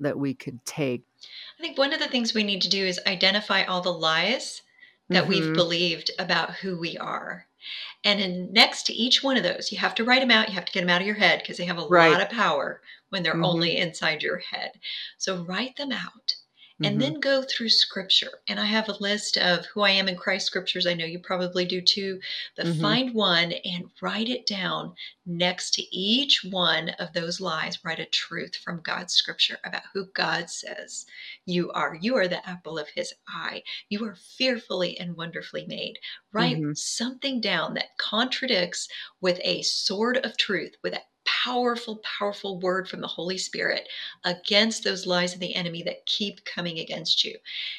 that 0.00 0.18
we 0.18 0.34
could 0.34 0.64
take? 0.64 1.04
I 1.58 1.62
think 1.62 1.76
one 1.76 1.92
of 1.92 1.98
the 2.00 2.08
things 2.08 2.32
we 2.32 2.42
need 2.44 2.62
to 2.62 2.68
do 2.68 2.84
is 2.86 2.98
identify 3.06 3.62
all 3.64 3.80
the 3.82 3.92
lies 3.92 4.62
that 5.10 5.26
we've 5.28 5.52
hmm 5.52 5.52
believed 5.52 6.10
about 6.18 6.54
who 6.54 6.78
we 6.78 6.96
are. 6.96 7.46
And 8.04 8.20
in, 8.20 8.52
next 8.52 8.84
to 8.86 8.94
each 8.94 9.22
one 9.22 9.36
of 9.36 9.42
those, 9.42 9.72
you 9.72 9.78
have 9.78 9.94
to 9.96 10.04
write 10.04 10.20
them 10.20 10.30
out. 10.30 10.48
You 10.48 10.54
have 10.54 10.66
to 10.66 10.72
get 10.72 10.80
them 10.82 10.90
out 10.90 11.00
of 11.02 11.06
your 11.06 11.16
head 11.16 11.40
because 11.40 11.58
they 11.58 11.66
have 11.66 11.78
a 11.78 11.82
Right. 11.88 12.10
lot 12.10 12.22
of 12.22 12.30
power 12.30 12.82
when 13.10 13.22
they're 13.22 13.42
hmm 13.42 13.44
only 13.44 13.76
inside 13.76 14.22
your 14.22 14.38
head. 14.38 14.72
So 15.18 15.44
write 15.44 15.76
them 15.76 15.92
out 15.92 16.34
and 16.82 17.00
hmm 17.00 17.00
then 17.00 17.20
go 17.20 17.42
through 17.42 17.70
scripture. 17.70 18.40
And 18.48 18.60
I 18.60 18.66
have 18.66 18.88
a 18.88 18.96
list 19.00 19.36
of 19.38 19.66
who 19.66 19.80
I 19.82 19.90
am 19.90 20.08
in 20.08 20.16
Christ 20.16 20.46
scriptures. 20.46 20.86
I 20.86 20.94
know 20.94 21.04
you 21.06 21.18
probably 21.18 21.64
do 21.64 21.80
too. 21.80 22.20
But 22.56 22.66
hmm 22.66 22.66
find 22.68 23.14
one 23.14 23.52
and 23.52 23.90
write 24.00 24.28
it 24.28 24.46
down 24.46 24.94
next 25.24 25.72
to 25.74 25.96
each 25.96 26.44
one 26.44 26.90
of 26.90 27.12
those 27.12 27.40
lies. 27.40 27.84
Write 27.84 27.98
a 27.98 28.04
truth 28.06 28.54
from 28.56 28.82
God's 28.82 29.14
scripture 29.14 29.58
about 29.64 29.84
who 29.92 30.06
God 30.12 30.50
says 30.50 31.06
you 31.46 31.72
are. 31.72 31.96
You 32.00 32.16
are 32.16 32.28
the 32.28 32.46
apple 32.48 32.78
of 32.78 32.88
his 32.90 33.12
eye. 33.28 33.62
You 33.88 34.04
are 34.04 34.14
fearfully 34.16 34.98
and 34.98 35.16
wonderfully 35.16 35.66
made. 35.66 35.98
Write 36.32 36.58
hmm 36.58 36.72
something 36.74 37.40
down 37.40 37.74
that 37.74 37.96
contradicts 37.98 38.86
with 39.20 39.40
a 39.42 39.62
sword 39.62 40.18
of 40.18 40.36
truth, 40.36 40.76
with 40.82 40.94
a 40.94 41.02
powerful, 41.26 41.98
powerful 42.18 42.58
word 42.60 42.88
from 42.88 43.00
the 43.00 43.06
Holy 43.08 43.38
Spirit 43.38 43.88
against 44.24 44.84
those 44.84 45.06
lies 45.06 45.34
of 45.34 45.40
the 45.40 45.54
enemy 45.54 45.82
that 45.84 46.06
keep 46.06 46.44
coming 46.44 46.78
against 46.78 47.24
you. 47.24 47.36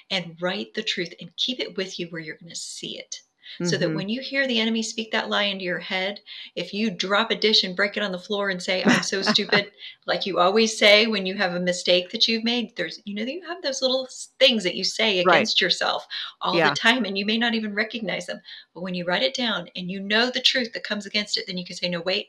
And 0.09 0.35
write 0.41 0.73
the 0.73 0.83
truth 0.83 1.13
and 1.19 1.35
keep 1.37 1.59
it 1.59 1.77
with 1.77 1.99
you 1.99 2.07
where 2.07 2.21
you're 2.21 2.37
going 2.37 2.49
to 2.49 2.55
see 2.55 2.97
it. 2.97 3.21
so 3.63 3.77
that 3.77 3.93
Mhm. 3.93 3.95
when 3.95 4.09
you 4.09 4.21
hear 4.21 4.45
the 4.45 4.59
enemy 4.59 4.83
speak 4.83 5.09
that 5.11 5.29
lie 5.29 5.43
into 5.43 5.63
your 5.63 5.79
head, 5.79 6.19
if 6.55 6.73
you 6.73 6.91
drop 6.91 7.31
a 7.31 7.35
dish 7.35 7.63
and 7.63 7.75
break 7.77 7.95
it 7.95 8.03
on 8.03 8.11
the 8.11 8.19
floor 8.19 8.49
and 8.49 8.61
say, 8.61 8.83
I'm 8.83 9.01
so 9.01 9.21
stupid, 9.21 9.71
like 10.05 10.25
you 10.25 10.37
always 10.39 10.77
say 10.77 11.07
when 11.07 11.25
you 11.25 11.35
have 11.35 11.53
a 11.55 11.59
mistake 11.59 12.09
that 12.11 12.27
you've 12.27 12.43
made, 12.43 12.75
there's, 12.75 12.99
you 13.05 13.13
know, 13.15 13.23
you 13.23 13.41
have 13.47 13.61
those 13.61 13.81
little 13.81 14.07
things 14.39 14.63
that 14.63 14.75
you 14.75 14.83
say 14.83 15.19
Right. 15.23 15.47
against 15.47 15.61
yourself 15.61 16.05
all 16.41 16.59
Yeah. 16.59 16.61
the 16.61 16.71
time 16.71 17.05
and 17.05 17.17
you 17.17 17.25
may 17.25 17.37
not 17.37 17.55
even 17.55 17.73
recognize 17.73 18.25
them. 18.25 18.41
But 18.73 18.81
when 18.81 18.93
you 18.95 19.05
write 19.05 19.23
it 19.23 19.33
down 19.35 19.69
and 19.75 19.89
you 19.89 19.99
know 20.01 20.29
the 20.29 20.41
truth 20.41 20.73
that 20.73 20.83
comes 20.83 21.05
against 21.05 21.37
it, 21.37 21.45
then 21.47 21.57
you 21.57 21.65
can 21.65 21.75
say, 21.75 21.89
No, 21.89 22.01
wait, 22.01 22.27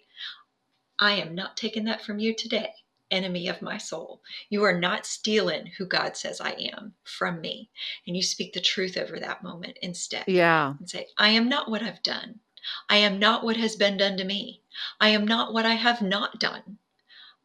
I 1.01 1.13
am 1.13 1.35
not 1.35 1.57
taking 1.57 1.85
that 1.85 2.03
from 2.03 2.19
you 2.19 2.35
today, 2.35 2.73
enemy 3.11 3.49
of 3.49 3.63
my 3.63 3.79
soul. 3.79 4.21
You 4.51 4.65
are 4.65 4.79
not 4.79 5.07
stealing 5.07 5.67
who 5.67 5.87
God 5.87 6.17
says 6.17 6.41
I 6.41 6.51
am 6.75 6.95
from 7.05 7.41
me. 7.41 7.71
And 8.07 8.17
you 8.17 8.23
speak 8.23 8.53
the 8.53 8.61
truth 8.61 8.97
over 8.97 9.19
that 9.21 9.43
moment 9.43 9.79
instead 9.81 10.25
Yeah. 10.27 10.75
and 10.79 10.89
say, 10.91 11.07
I 11.17 11.31
am 11.31 11.49
not 11.49 11.71
what 11.71 11.83
I've 11.83 12.03
done. 12.03 12.41
I 12.89 12.97
am 12.97 13.19
not 13.19 13.45
what 13.45 13.57
has 13.57 13.77
been 13.77 13.97
done 13.97 14.17
to 14.17 14.25
me. 14.25 14.63
I 15.01 15.11
am 15.11 15.27
not 15.27 15.53
what 15.53 15.65
I 15.65 15.75
have 15.75 16.03
not 16.03 16.41
done. 16.41 16.79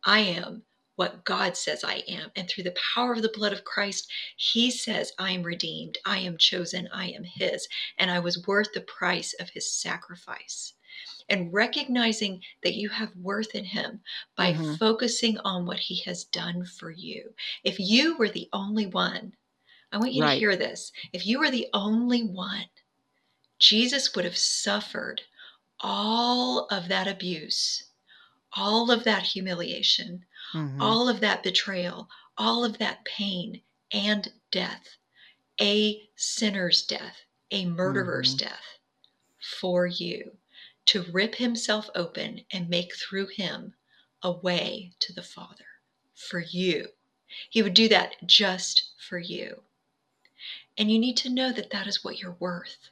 I 0.03 0.19
am 0.19 0.63
what 0.95 1.23
God 1.23 1.55
says 1.55 1.83
I 1.83 2.03
am. 2.07 2.31
And 2.35 2.49
through 2.49 2.65
the 2.65 2.75
power 2.95 3.13
of 3.13 3.21
the 3.21 3.31
blood 3.33 3.53
of 3.53 3.63
Christ, 3.63 4.11
He 4.35 4.69
says, 4.69 5.11
I 5.17 5.31
am 5.31 5.43
redeemed, 5.43 5.97
I 6.05 6.19
am 6.19 6.37
chosen, 6.37 6.89
I 6.91 7.09
am 7.11 7.23
His, 7.23 7.67
and 7.97 8.11
I 8.11 8.19
was 8.19 8.45
worth 8.47 8.73
the 8.73 8.81
price 8.81 9.33
of 9.39 9.49
His 9.51 9.71
sacrifice. 9.71 10.73
And 11.29 11.53
recognizing 11.53 12.43
that 12.63 12.75
you 12.75 12.89
have 12.89 13.15
worth 13.15 13.55
in 13.55 13.65
Him 13.65 14.01
by 14.35 14.53
Mhm. 14.53 14.79
focusing 14.79 15.37
on 15.39 15.65
what 15.65 15.79
He 15.79 16.01
has 16.03 16.25
done 16.25 16.65
for 16.65 16.91
you. 16.91 17.35
If 17.63 17.79
you 17.79 18.17
were 18.17 18.29
the 18.29 18.49
only 18.53 18.85
one, 18.87 19.35
I 19.91 19.97
want 19.99 20.13
you 20.13 20.23
to 20.23 20.29
hear 20.29 20.55
this. 20.57 20.91
If 21.13 21.25
you 21.25 21.39
were 21.39 21.51
the 21.51 21.69
only 21.73 22.23
one, 22.23 22.69
Jesus 23.59 24.13
would 24.15 24.25
have 24.25 24.37
suffered 24.37 25.23
all 25.79 26.65
of 26.67 26.87
that 26.89 27.07
abuse, 27.07 27.91
all 28.53 28.91
of 28.91 29.03
that 29.05 29.23
humiliation, 29.23 30.25
Mhm. 30.53 30.73
all 30.79 31.09
of 31.09 31.21
that 31.21 31.43
betrayal, 31.43 32.09
all 32.37 32.65
of 32.65 32.79
that 32.79 33.05
pain 33.05 33.63
and 33.91 34.33
death, 34.51 34.97
a 35.61 36.09
sinner's 36.17 36.83
death, 36.85 37.25
a 37.51 37.65
murderer's 37.65 38.33
Mhm. 38.33 38.35
death 38.35 38.79
for 39.59 39.87
you 39.87 40.37
to 40.85 41.03
rip 41.11 41.35
himself 41.35 41.89
open 41.95 42.45
and 42.51 42.69
make 42.69 42.95
through 42.95 43.27
him 43.27 43.73
a 44.21 44.31
way 44.31 44.93
to 44.99 45.13
the 45.13 45.23
Father 45.23 45.65
for 46.13 46.39
you. 46.39 46.87
He 47.49 47.61
would 47.61 47.73
do 47.73 47.87
that 47.89 48.15
just 48.25 48.93
for 49.07 49.17
you. 49.17 49.63
And 50.77 50.91
you 50.91 50.99
need 50.99 51.17
to 51.17 51.29
know 51.29 51.51
that 51.51 51.69
that 51.71 51.87
is 51.87 52.03
what 52.03 52.19
you're 52.19 52.37
worth. 52.39 52.89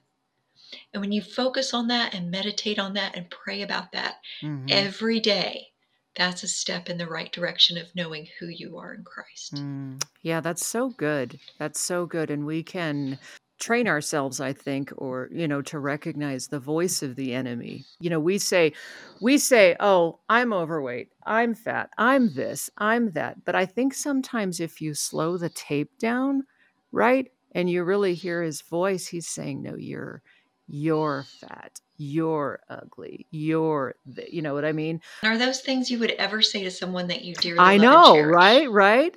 And 0.93 1.01
when 1.01 1.11
you 1.11 1.21
focus 1.21 1.73
on 1.73 1.87
that 1.87 2.13
and 2.13 2.31
meditate 2.31 2.79
on 2.79 2.93
that 2.93 3.15
and 3.15 3.29
pray 3.29 3.61
about 3.61 3.91
that 3.91 4.21
Mhm. 4.41 4.69
every 4.71 5.19
day, 5.19 5.73
that's 6.15 6.43
a 6.43 6.47
step 6.47 6.89
in 6.89 6.97
the 6.97 7.07
right 7.07 7.31
direction 7.31 7.77
of 7.77 7.93
knowing 7.95 8.27
who 8.39 8.47
you 8.47 8.77
are 8.77 8.93
in 8.93 9.03
Christ. 9.03 9.55
Mm. 9.55 10.03
Yeah, 10.21 10.41
that's 10.41 10.65
so 10.65 10.89
good. 10.89 11.39
That's 11.57 11.79
so 11.79 12.05
good. 12.05 12.29
And 12.29 12.45
we 12.45 12.63
can 12.63 13.19
train 13.61 13.87
ourselves, 13.87 14.41
I 14.41 14.51
think, 14.51 14.91
or, 14.97 15.29
you 15.31 15.47
know, 15.47 15.61
to 15.61 15.79
recognize 15.79 16.47
the 16.47 16.59
voice 16.59 17.01
of 17.03 17.15
the 17.15 17.33
enemy. 17.33 17.85
You 17.99 18.09
know, 18.09 18.19
we 18.19 18.39
say, 18.39 18.73
we 19.21 19.37
say, 19.37 19.77
oh, 19.79 20.19
I'm 20.27 20.51
overweight, 20.51 21.09
I'm 21.25 21.53
fat, 21.53 21.91
I'm 21.97 22.33
this, 22.33 22.69
I'm 22.77 23.11
that. 23.11 23.45
But 23.45 23.55
I 23.55 23.65
think 23.65 23.93
sometimes 23.93 24.59
if 24.59 24.81
you 24.81 24.93
slow 24.93 25.37
the 25.37 25.49
tape 25.49 25.97
down, 25.99 26.43
right, 26.91 27.31
and 27.53 27.69
you 27.69 27.83
really 27.83 28.15
hear 28.15 28.41
his 28.41 28.61
voice, 28.61 29.07
he's 29.07 29.27
saying, 29.27 29.61
no, 29.61 29.75
you're, 29.75 30.23
you're 30.67 31.25
fat, 31.39 31.79
you're 31.97 32.61
ugly, 32.67 33.27
you're, 33.29 33.95
th-, 34.15 34.33
you 34.33 34.41
know 34.41 34.55
what 34.55 34.65
I 34.65 34.71
mean? 34.71 35.01
Are 35.23 35.37
those 35.37 35.61
things 35.61 35.91
you 35.91 35.99
would 35.99 36.11
ever 36.11 36.41
say 36.41 36.63
to 36.63 36.71
someone 36.71 37.07
that 37.07 37.23
you 37.23 37.35
dearly 37.35 37.59
I 37.59 37.77
know, 37.77 38.19
right? 38.21 38.69
Right? 38.69 39.15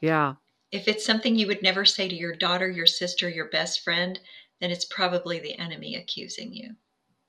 Yeah. 0.00 0.34
If 0.72 0.88
it's 0.88 1.04
something 1.04 1.36
you 1.36 1.46
would 1.46 1.62
never 1.62 1.84
say 1.84 2.08
to 2.08 2.14
your 2.14 2.34
daughter, 2.34 2.68
your 2.68 2.86
sister, 2.86 3.28
your 3.28 3.50
best 3.50 3.82
friend, 3.82 4.18
then 4.60 4.70
it's 4.70 4.86
probably 4.86 5.38
the 5.38 5.58
enemy 5.58 5.96
accusing 5.96 6.52
you. 6.52 6.70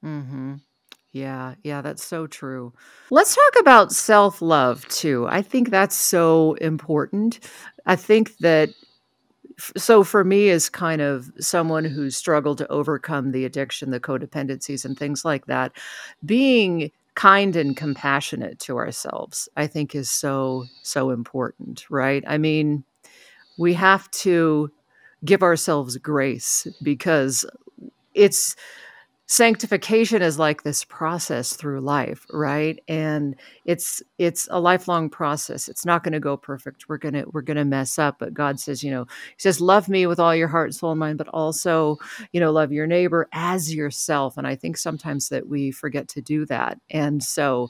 Mm-hmm. 0.04 0.56
Yeah, 1.12 1.56
yeah, 1.64 1.82
that's 1.82 2.04
so 2.04 2.26
true. 2.26 2.74
Let's 3.12 3.36
talk 3.36 3.62
about 3.62 3.92
self-love 3.92 4.88
too. 4.88 5.28
I 5.30 5.42
think 5.44 5.70
that's 5.70 5.96
so 5.96 6.54
important. 6.54 7.40
I 7.86 7.96
think 7.96 8.38
that 8.38 8.70
so 9.78 10.04
for 10.04 10.24
me 10.24 10.50
as 10.50 10.70
kind 10.70 11.02
of 11.02 11.32
someone 11.40 11.86
who's 11.86 12.16
struggled 12.16 12.58
to 12.58 12.72
overcome 12.72 13.32
the 13.32 13.46
addiction, 13.46 13.92
the 13.92 14.00
codependencies 14.00 14.86
and 14.86 14.98
things 14.98 15.24
like 15.24 15.46
that, 15.46 15.74
being 16.26 16.92
kind 17.14 17.56
and 17.56 17.78
compassionate 17.78 18.58
to 18.60 18.78
ourselves, 18.78 19.48
I 19.56 19.68
think 19.68 19.94
is 19.94 20.10
so 20.10 20.66
so 20.82 21.12
important, 21.12 21.86
right? 21.92 22.24
I 22.26 22.40
mean, 22.40 22.84
we 23.58 23.74
have 23.74 24.10
to 24.12 24.72
give 25.26 25.44
ourselves 25.44 25.98
grace 25.98 26.68
because 26.82 27.46
it's 28.14 28.56
sanctification 29.26 30.22
is 30.22 30.38
like 30.38 30.64
this 30.64 30.84
process 30.84 31.56
through 31.56 31.80
life 31.80 32.26
right? 32.32 32.78
And 32.90 33.36
it's 33.66 34.04
it's 34.18 34.48
a 34.52 34.60
lifelong 34.60 35.10
process. 35.10 35.70
It's 35.70 35.86
not 35.86 36.04
going 36.04 36.14
to 36.14 36.20
go 36.20 36.36
perfect. 36.36 36.90
We're 36.90 36.98
going 36.98 37.14
to 37.14 37.26
we're 37.32 37.42
going 37.42 37.58
to 37.58 37.66
mess 37.66 37.98
up 37.98 38.20
but 38.20 38.34
god 38.34 38.60
says 38.60 38.84
you 38.84 38.92
know 38.92 39.06
he 39.06 39.40
says 39.40 39.62
love 39.62 39.88
me 39.88 40.06
with 40.08 40.20
all 40.20 40.36
your 40.36 40.50
heart 40.50 40.74
soul 40.74 40.92
and 40.92 41.00
mind 41.00 41.18
but 41.18 41.30
also 41.30 41.98
you 42.34 42.40
know 42.40 42.52
love 42.52 42.72
your 42.72 42.86
neighbor 42.86 43.28
as 43.32 43.74
yourself. 43.74 44.38
And 44.38 44.46
i 44.46 44.56
think 44.56 44.78
sometimes 44.78 45.30
that 45.30 45.48
we 45.48 45.72
forget 45.72 46.08
to 46.10 46.22
do 46.22 46.46
that. 46.48 46.80
And 46.90 47.24
so 47.24 47.70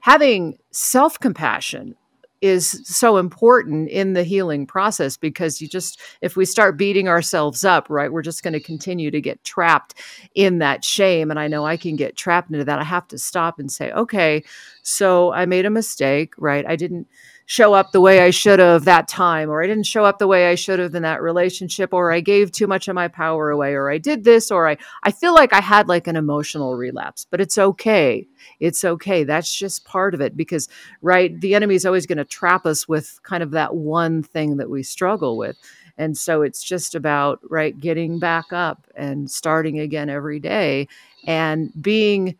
having 0.00 0.58
self-compassion 0.72 1.94
is 2.40 2.82
so 2.84 3.16
important 3.16 3.88
in 3.88 4.12
the 4.12 4.24
healing 4.24 4.66
process 4.66 5.16
because 5.16 5.60
you 5.60 5.68
just 5.68 6.00
if 6.20 6.36
we 6.36 6.44
start 6.44 6.76
beating 6.76 7.08
ourselves 7.08 7.64
up 7.64 7.86
right 7.90 8.12
we're 8.12 8.22
just 8.22 8.42
going 8.42 8.52
to 8.52 8.60
continue 8.60 9.10
to 9.10 9.20
get 9.20 9.42
trapped 9.44 9.94
in 10.34 10.58
that 10.58 10.84
shame 10.84 11.30
and 11.30 11.38
i 11.38 11.48
know 11.48 11.64
i 11.66 11.76
can 11.76 11.96
get 11.96 12.16
trapped 12.16 12.50
into 12.50 12.64
that. 12.64 12.78
I 12.78 12.84
have 12.84 13.08
to 13.08 13.18
stop 13.18 13.58
and 13.58 13.70
say 13.70 13.90
okay 13.92 14.42
so 14.82 15.32
i 15.32 15.46
made 15.46 15.66
a 15.66 15.70
mistake 15.70 16.34
right? 16.38 16.64
I 16.66 16.76
didn't 16.76 17.06
show 17.48 17.72
up 17.72 17.92
the 17.92 18.00
way 18.00 18.20
i 18.20 18.30
should 18.30 18.58
have 18.58 18.84
that 18.84 19.08
time 19.08 19.48
or 19.48 19.62
i 19.62 19.66
didn't 19.66 19.86
show 19.86 20.04
up 20.04 20.18
the 20.18 20.26
way 20.26 20.50
i 20.50 20.54
should 20.54 20.78
have 20.78 20.94
in 20.94 21.02
that 21.02 21.22
relationship 21.22 21.94
or 21.94 22.12
i 22.12 22.20
gave 22.20 22.52
too 22.52 22.66
much 22.66 22.88
of 22.88 22.94
my 22.94 23.08
power 23.08 23.50
away 23.50 23.72
or 23.72 23.90
i 23.90 23.96
did 23.96 24.22
this 24.24 24.50
or 24.50 24.68
i 24.68 24.76
i 25.04 25.10
feel 25.10 25.34
like 25.34 25.52
i 25.52 25.60
had 25.60 25.88
like 25.88 26.06
an 26.06 26.16
emotional 26.16 26.74
relapse 26.74 27.26
but 27.30 27.40
it's 27.40 27.58
okay. 27.58 28.26
It's 28.60 28.84
okay. 28.84 29.24
That's 29.24 29.54
just 29.54 29.84
part 29.84 30.14
of 30.14 30.20
it 30.20 30.36
because 30.36 30.68
right 31.02 31.38
the 31.40 31.54
enemy 31.54 31.74
is 31.74 31.86
always 31.86 32.06
going 32.06 32.18
to 32.18 32.24
trap 32.24 32.66
us 32.66 32.88
with 32.88 33.20
kind 33.22 33.42
of 33.42 33.52
that 33.52 33.74
one 33.74 34.22
thing 34.22 34.56
that 34.56 34.70
we 34.70 34.82
struggle 34.82 35.36
with. 35.36 35.56
And 35.96 36.16
so 36.16 36.42
it's 36.42 36.62
just 36.62 36.94
about 36.94 37.40
right 37.48 37.78
getting 37.78 38.18
back 38.18 38.52
up 38.52 38.86
and 38.94 39.30
starting 39.30 39.80
again 39.80 40.08
every 40.08 40.38
day 40.38 40.88
and 41.26 41.72
being 41.80 42.36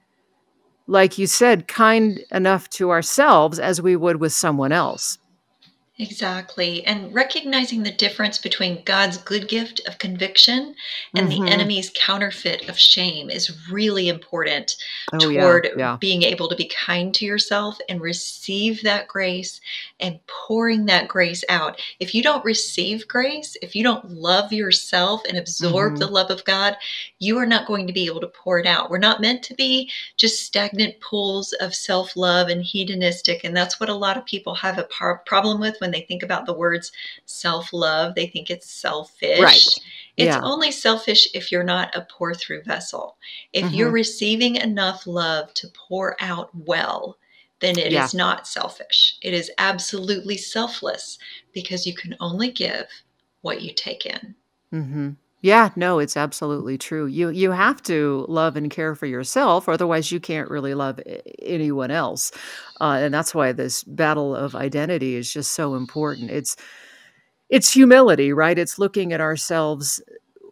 like 0.89 1.19
you 1.19 1.27
said 1.29 1.69
kind 1.69 2.21
enough 2.33 2.69
to 2.71 2.91
ourselves 2.91 3.61
as 3.61 3.81
we 3.81 3.95
would 3.95 4.21
with 4.21 4.33
someone 4.33 4.73
else 4.73 5.19
Exactly. 6.01 6.85
And 6.87 7.13
recognizing 7.13 7.83
the 7.83 7.91
difference 7.91 8.39
between 8.39 8.85
God's 8.85 9.17
good 9.19 9.49
gift 9.49 9.81
of 9.89 9.99
conviction 9.99 10.77
and 11.17 11.27
Mhm. 11.27 11.31
the 11.47 11.51
enemy's 11.51 11.91
counterfeit 11.93 12.69
of 12.69 12.79
shame 12.79 13.31
is 13.31 13.51
really 13.69 14.09
important 14.09 14.77
oh 15.13 15.19
toward 15.19 15.71
yeah 15.77 15.97
being 16.01 16.23
able 16.23 16.49
to 16.49 16.55
be 16.55 16.67
kind 16.67 17.13
to 17.15 17.25
yourself 17.25 17.79
and 17.89 18.01
receive 18.01 18.83
that 18.85 19.09
grace 19.09 19.61
and 19.99 20.25
pouring 20.29 20.87
that 20.87 21.09
grace 21.09 21.43
out. 21.49 21.81
If 21.99 22.15
you 22.15 22.23
don't 22.23 22.45
receive 22.45 23.09
grace, 23.09 23.57
if 23.61 23.75
you 23.75 23.83
don't 23.83 24.09
love 24.09 24.53
yourself 24.53 25.25
and 25.29 25.37
absorb 25.37 25.95
Mhm. 25.95 25.99
the 25.99 26.07
love 26.07 26.31
of 26.31 26.45
God, 26.45 26.77
you 27.19 27.39
are 27.39 27.47
not 27.47 27.67
going 27.67 27.89
to 27.89 27.93
be 27.93 28.07
able 28.07 28.21
to 28.21 28.29
pour 28.29 28.61
it 28.61 28.67
out. 28.67 28.89
We're 28.89 28.99
not 28.99 29.21
meant 29.21 29.43
to 29.45 29.55
be 29.55 29.91
just 30.17 30.45
stagnant 30.45 31.01
pools 31.01 31.53
of 31.55 31.75
self 31.75 32.15
love 32.15 32.49
and 32.49 32.63
hedonistic. 32.63 33.43
And 33.43 33.57
that's 33.57 33.81
what 33.81 33.89
a 33.89 33.95
lot 33.95 34.17
of 34.17 34.25
people 34.27 34.55
have 34.55 34.79
a 34.79 34.85
par- 34.85 35.23
problem 35.27 35.59
with 35.59 35.75
when 35.81 35.88
they 35.93 36.03
think 36.03 36.23
about 36.23 36.47
the 36.47 36.53
words 36.53 36.93
self 37.27 37.73
love. 37.73 38.15
They 38.15 38.27
think 38.27 38.51
it's 38.51 38.71
selfish. 38.71 39.43
right 39.43 39.61
It's 40.17 40.37
yeah 40.37 40.41
only 40.43 40.71
selfish 40.71 41.29
if 41.35 41.51
you're 41.53 41.65
not 41.65 41.95
a 41.95 42.03
pour 42.03 42.35
through 42.35 42.63
vessel. 42.63 43.17
If 43.53 43.73
you're 43.73 43.91
Mhm. 43.91 43.95
receiving 43.95 44.57
enough 44.57 45.07
love 45.07 45.55
to 45.55 45.69
pour 45.69 46.17
out 46.21 46.51
well, 46.55 47.19
then 47.61 47.79
it 47.79 47.93
Yeah. 47.93 48.05
is 48.05 48.15
not 48.15 48.47
selfish. 48.47 49.17
It 49.23 49.35
is 49.35 49.51
absolutely 49.59 50.37
selfless 50.37 51.19
because 51.53 51.87
you 51.87 51.95
can 51.95 52.17
only 52.21 52.51
give 52.51 52.87
what 53.43 53.63
you 53.63 53.73
take 53.75 54.07
in. 54.07 54.35
hmm 54.71 55.11
Yeah, 55.41 55.71
no, 55.77 56.01
it's 56.01 56.17
absolutely 56.17 56.79
true. 56.79 57.07
You 57.07 57.29
you 57.29 57.53
have 57.53 57.81
to 57.85 58.27
love 58.29 58.57
and 58.57 58.71
care 58.71 58.95
for 58.97 59.07
yourself, 59.07 59.69
otherwise 59.69 60.11
you 60.11 60.19
can't 60.19 60.51
really 60.51 60.75
love 60.75 60.99
anyone 61.41 61.93
else. 61.93 62.33
Uh, 62.81 62.99
and 63.01 63.15
that's 63.15 63.35
why 63.35 63.53
this 63.53 63.85
battle 63.85 64.35
of 64.35 64.57
identity 64.57 65.15
is 65.15 65.33
just 65.33 65.53
so 65.53 65.75
important. 65.77 66.31
It's 66.31 66.57
it's 67.51 67.73
humility, 67.73 68.33
right? 68.33 68.59
It's 68.59 68.79
looking 68.79 69.13
at 69.13 69.21
ourselves 69.21 70.03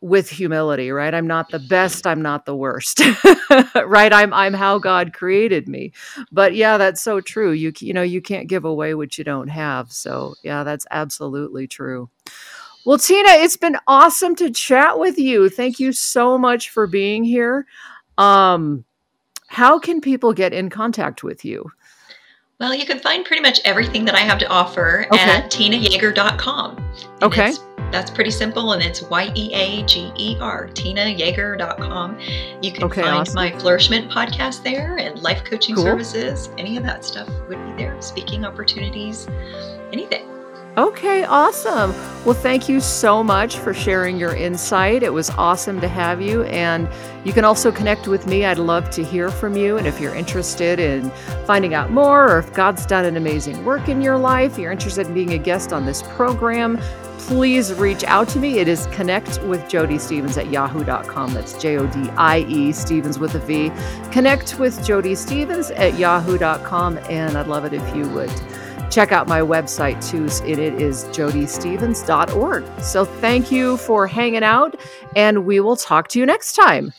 with 0.02 0.30
humility, 0.30 0.90
right? 0.92 1.14
I'm 1.14 1.26
not 1.26 1.50
the 1.50 1.60
best, 1.60 2.06
I'm 2.06 2.22
not 2.22 2.46
the 2.46 2.56
worst. 2.56 3.00
right? 3.86 4.12
I'm 4.12 4.32
I'm 4.34 4.54
how 4.54 4.78
God 4.78 5.12
created 5.14 5.68
me. 5.68 5.92
But 6.32 6.54
yeah, 6.54 6.78
that's 6.78 7.02
so 7.02 7.20
true. 7.20 7.52
You 7.52 7.72
you 7.80 7.92
know, 7.94 8.02
you 8.02 8.22
can't 8.22 8.48
give 8.48 8.64
away 8.64 8.94
what 8.94 9.18
you 9.18 9.24
don't 9.24 9.48
have. 9.48 9.92
So, 9.92 10.34
yeah, 10.44 10.64
that's 10.64 10.86
absolutely 10.90 11.66
true. 11.68 12.10
Well, 12.86 12.98
Tina, 12.98 13.30
it's 13.30 13.56
been 13.56 13.76
awesome 13.88 14.36
to 14.36 14.48
chat 14.48 14.98
with 14.98 15.18
you. 15.18 15.48
Thank 15.48 15.80
you 15.80 15.92
so 15.92 16.38
much 16.38 16.70
for 16.70 16.86
being 16.86 17.24
here. 17.24 17.66
Um 18.16 18.84
how 19.48 19.78
can 19.78 20.00
people 20.00 20.32
get 20.32 20.52
in 20.52 20.70
contact 20.70 21.22
with 21.22 21.44
you? 21.44 21.70
Well, 22.58 22.74
you 22.74 22.86
can 22.86 22.98
find 22.98 23.24
pretty 23.24 23.42
much 23.42 23.60
everything 23.64 24.04
that 24.06 24.14
I 24.14 24.20
have 24.20 24.38
to 24.38 24.48
offer 24.48 25.06
okay. 25.12 25.20
at 25.20 25.50
tinayeager.com. 25.50 26.92
Okay. 27.22 27.52
That's 27.92 28.10
pretty 28.10 28.30
simple, 28.30 28.72
and 28.72 28.82
it's 28.82 29.02
Y 29.02 29.30
E 29.34 29.52
A 29.52 29.82
G 29.84 30.10
E 30.16 30.36
R, 30.40 30.68
tinayeager.com. 30.68 32.18
You 32.62 32.72
can 32.72 32.84
okay, 32.84 33.02
find 33.02 33.14
awesome. 33.14 33.34
my 33.34 33.56
Flourish-Meant 33.58 34.10
podcast 34.10 34.64
there 34.64 34.96
and 34.96 35.22
life 35.22 35.44
coaching 35.44 35.74
cool. 35.74 35.84
services. 35.84 36.50
Any 36.58 36.76
of 36.76 36.82
that 36.82 37.04
stuff 37.04 37.28
would 37.48 37.64
be 37.64 37.84
there. 37.84 38.00
Speaking 38.02 38.44
opportunities, 38.44 39.28
anything. 39.92 40.35
Okay, 40.78 41.24
awesome. 41.24 41.94
Well, 42.26 42.34
thank 42.34 42.68
you 42.68 42.80
so 42.80 43.24
much 43.24 43.56
for 43.56 43.72
sharing 43.72 44.18
your 44.18 44.36
insight. 44.36 45.02
It 45.02 45.10
was 45.10 45.30
awesome 45.30 45.80
to 45.80 45.88
have 45.88 46.20
you. 46.20 46.42
And 46.42 46.86
you 47.24 47.32
can 47.32 47.46
also 47.46 47.72
connect 47.72 48.06
with 48.08 48.26
me. 48.26 48.44
I'd 48.44 48.58
love 48.58 48.90
to 48.90 49.02
hear 49.02 49.30
from 49.30 49.56
you. 49.56 49.78
And 49.78 49.86
if 49.86 49.98
you're 49.98 50.14
interested 50.14 50.78
in 50.78 51.10
finding 51.46 51.72
out 51.72 51.92
more, 51.92 52.30
or 52.30 52.38
if 52.40 52.52
God's 52.52 52.84
done 52.84 53.06
an 53.06 53.16
amazing 53.16 53.64
work 53.64 53.88
in 53.88 54.02
your 54.02 54.18
life, 54.18 54.58
you're 54.58 54.70
interested 54.70 55.06
in 55.06 55.14
being 55.14 55.32
a 55.32 55.38
guest 55.38 55.72
on 55.72 55.86
this 55.86 56.02
program, 56.02 56.78
please 57.20 57.72
reach 57.72 58.04
out 58.04 58.28
to 58.28 58.38
me. 58.38 58.58
It 58.58 58.68
is 58.68 58.86
connect 58.88 59.42
with 59.44 59.62
Jodie 59.62 59.98
Stevens 59.98 60.36
at 60.36 60.50
yahoo.com. 60.50 61.32
That's 61.32 61.54
J 61.54 61.78
O 61.78 61.86
D 61.86 62.10
I 62.18 62.40
E 62.40 62.72
Stevens 62.72 63.18
with 63.18 63.34
a 63.34 63.38
V. 63.38 63.72
Connect 64.12 64.58
with 64.58 64.78
Jodie 64.80 65.16
Stevens 65.16 65.70
at 65.70 65.98
yahoo.com. 65.98 66.98
And 67.08 67.38
I'd 67.38 67.46
love 67.46 67.64
it 67.64 67.72
if 67.72 67.96
you 67.96 68.06
would 68.10 68.30
check 68.90 69.12
out 69.12 69.26
my 69.28 69.40
website 69.40 70.04
too. 70.08 70.26
It 70.46 70.58
is 70.58 71.04
jodiestevens.org. 71.04 72.82
So 72.82 73.04
thank 73.04 73.50
you 73.52 73.76
for 73.78 74.06
hanging 74.06 74.44
out, 74.44 74.78
and 75.14 75.44
we 75.44 75.60
will 75.60 75.76
talk 75.76 76.08
to 76.08 76.18
you 76.18 76.26
next 76.26 76.54
time. 76.54 76.92